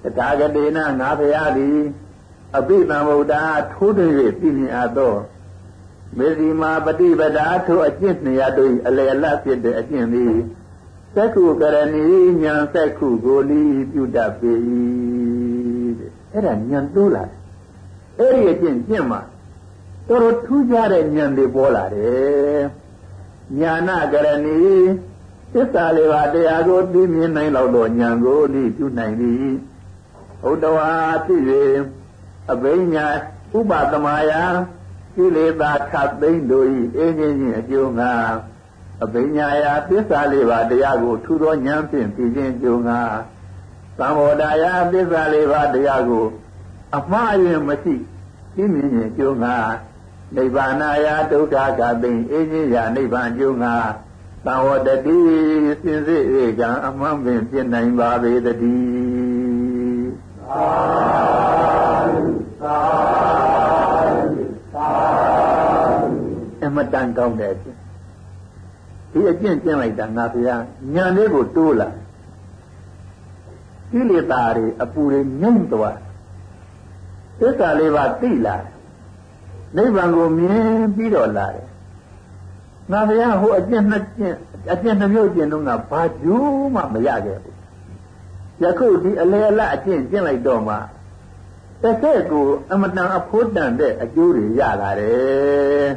[0.03, 1.79] တထာဂတေနငါဖရာသည်
[2.57, 3.36] အပိသံဗုဒ္ဓ
[3.73, 4.07] ထိုးထွေ၍
[4.39, 5.15] ပြည့်မြင်အပ်သော
[6.17, 10.36] မေဇီမာပฏิပဒါထိုအကျင့်နေရာတို့အလေအလတ်ဖြစ်တဲ့အကျင့်သည်
[11.16, 12.05] သက္ခုကရဏီ
[12.43, 13.61] ညာသက္ခုကိုလီ
[13.91, 14.53] ပြုတတ်ပေ၏
[15.99, 17.38] တဲ့အဲ့ဒါညာတိုးလာတယ်
[18.20, 19.22] အဲ့ဒီအကျင့်ကျင့်မှာ
[20.07, 22.61] တော်တော်ထူးခြားတဲ့ဉာဏ်တွေပေါ်လာတယ်
[23.59, 24.59] ညာနာကရဏီ
[25.53, 29.47] သစ္စာလေးပါးတရားကိုသိမြင်နိုင်လောက်သောဉာဏ်ကိုလိပြုနိုင်သည်
[30.41, 30.91] ဘုဒ္ဓဝါ
[31.26, 31.36] သိ၍
[32.51, 33.05] အဘိညာ
[33.57, 34.34] ဥပသမယ
[35.16, 38.14] ကိလေသာခတ်သိမ့်တို့၏အင်းချင်းချင်းအကျိုးငါ
[39.03, 43.01] အဘိညာယာသစ္စာလေးပါးတရားကိုထူသောဉာဏ်ဖြင့်သိခြင်းကျိုးငါ
[43.97, 46.25] သံဘောဓာယာသစ္စာလေးပါးတရားကို
[46.97, 47.95] အမှားအယွင်းမရှိ
[48.55, 49.55] သိမြင်ခြင်းကျိုးငါ
[50.35, 50.73] နိဗ္ဗာန်
[51.05, 53.75] ယာဒုက္ခကသိမ့်အင်းချင်းရာနိဗ္ဗာန်ကျိုးငါ
[54.45, 55.17] သံဝတတိ
[55.83, 60.11] စင်စစ်ဧကံအမှန်ပင်ဖြစ်နိုင်ပါပေတည်း
[62.61, 62.77] သာ
[64.73, 64.87] သာ
[66.63, 67.82] အမတန်ကောင်းတဲ့အကျင့်
[69.14, 71.89] ဒီအကျင့်ကျင့်လိုက်တာငါဘုရားညံလေးကိုတိုးလာ
[73.91, 75.97] ကိလေသာတွေအပူတွေညှိမ့်သွား
[77.39, 78.55] သစ္စာလေးပါသိလာ
[79.78, 81.68] နိဗ္ဗာန်ကိုမြင်ပြီးတော့လာတယ်
[82.91, 84.36] ငါဘုရားဟိုအကျင့်နှစ်ကျင့်
[84.74, 87.55] အကျင့်နှမျိုးကျင့်တော့ငါဘာကျိုးမှမရခဲ့ဘူး
[88.64, 90.76] ယခုဒီအလေအလတ်အကျင့်ကျင့်လိုက်တော့မှ
[91.82, 95.88] တစ်ဆက်ကိုအမတန်အဖို့တန်တဲ့အကျိုးတွေရလာတယ်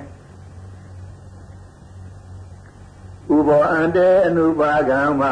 [3.34, 5.22] ဥဘောအန္တေအနုပါကံမ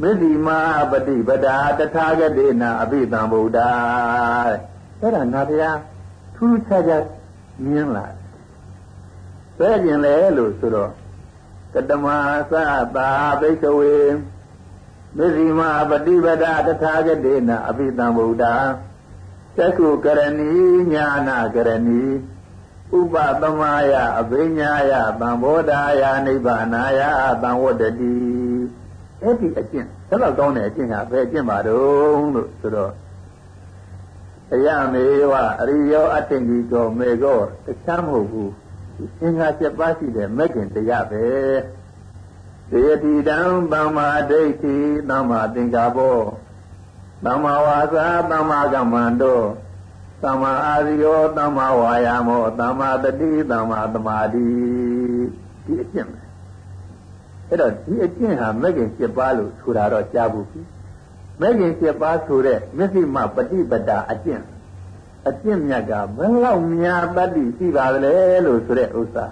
[0.00, 0.60] မစ္တိမာ
[0.90, 3.58] ပฏิပဒါတထာဂတိနာအဘိဓမ္ဗုဒ္ဓ
[5.00, 5.78] အဲ့ဒါငါတရား
[6.36, 7.04] ထူးခြားခြား
[7.64, 8.06] မြင်လာ
[9.58, 10.90] ဘယ်ကျင်လဲလို့ဆိုတော့
[11.74, 12.06] ကတမ
[12.52, 12.54] သ
[12.96, 13.10] သာ
[13.40, 13.96] ဘိကဝေ
[15.16, 18.44] မစ္တိမာပฏิပဒါတထာဂတိနာအဘိဓမ္ဗုဒ္ဓ
[19.56, 20.52] သက္ကုကရဏီ
[20.92, 22.02] ညာနာကရဏီ
[22.98, 23.62] ဥပသမ
[23.92, 27.00] ယအဘိညာယသံဘောဓာယနိဗ္ဗာနာယ
[27.42, 28.14] သံဝတ္တတိ
[29.22, 32.92] အဲ့ဒီအကျင့်ဆက်လောက်ကောင်းတဲ့အကျင့်ကဘယ်အကျင့်ပါတုံးလို့ဆိုတော့
[34.52, 38.52] အယမေဝအရိယောအတ္တင်ကြီးကောမေကောတခြားမဟုတ်ဘူး
[39.20, 41.26] အင်္ဂါ7ပါးရှိတဲ့မဲ့ခင်တရားပဲ
[42.70, 43.38] သေတိတံ
[43.72, 44.76] သမ္မာဒိဋ္ဌိ
[45.10, 46.18] သမ္မာသင်္ကာဘော
[47.24, 49.40] သမ္မာဝါစာသမ္မာကမ္မန္တော
[50.22, 54.46] သမ္မာအာရိယောသမ္မာဝါယာမောသမ္မာတတိသမ္မာသမာဓိ
[55.64, 56.20] ဒီအကျင့်ပဲ
[57.48, 60.60] အဲ့တော့ဒီအကျင့်ဟာမဂ္ဂင်7ပါးလို့ဆိုတာတော့ကြားဘူးပြီ
[61.40, 64.42] မဂ္ဂင်7ပါးဆိုတဲ့မျက်စိမှပฏิပဒါအကျင့်
[65.28, 68.14] အကျင့်မြတ်ကဘယ်လောက်များတတ်သိရှိပါသလဲ
[68.46, 69.26] လို့ဆိုတဲ့ဥစ္စာ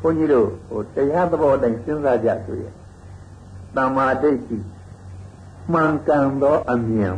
[0.00, 2.74] ဘုန်းကြီးတို့ဟိုတရားသဘောတိုင်းစဉ်းစားကြဆိုရင်
[3.76, 4.58] တမ္မာဒိဋ္ဌိ
[5.72, 7.14] မှန်ကန်သောအမြင်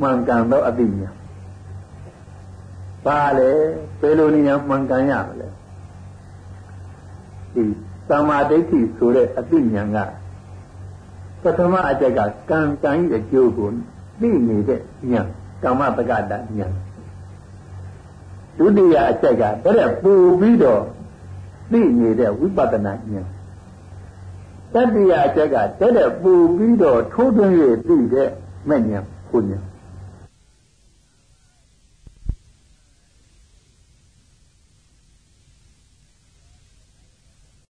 [0.00, 1.14] မှန်ကန်သောအသိဉာဏ်
[3.06, 3.50] ပါလေ
[4.00, 5.48] ဘယ်လိုနည်းမှန်ကန်ရမလဲ
[7.54, 7.64] ဒီ
[8.08, 9.98] သမာဓိဋ္ဌိဆိုတဲ့အသိဉာဏ်က
[11.42, 13.68] ပထမအချက်ကကံကံ၏အကျိုးကို
[14.20, 14.80] သိနေတဲ့
[15.10, 15.28] ဉာဏ်
[15.62, 16.72] ကာမပကတဉာဏ်
[18.58, 20.82] ဒုတိယအချက်ကတဲ့ပူပြီးတော့
[21.72, 23.26] သိနေတဲ့ဝိပဿနာဉာဏ်
[24.74, 27.52] တတိယအချက်ကတဲ့ပူပြီးတော့ထိုးထွင်း၍
[27.86, 28.28] သိတဲ့
[28.68, 29.64] မဲ့ဉာဏ်ကိုဉာဏ်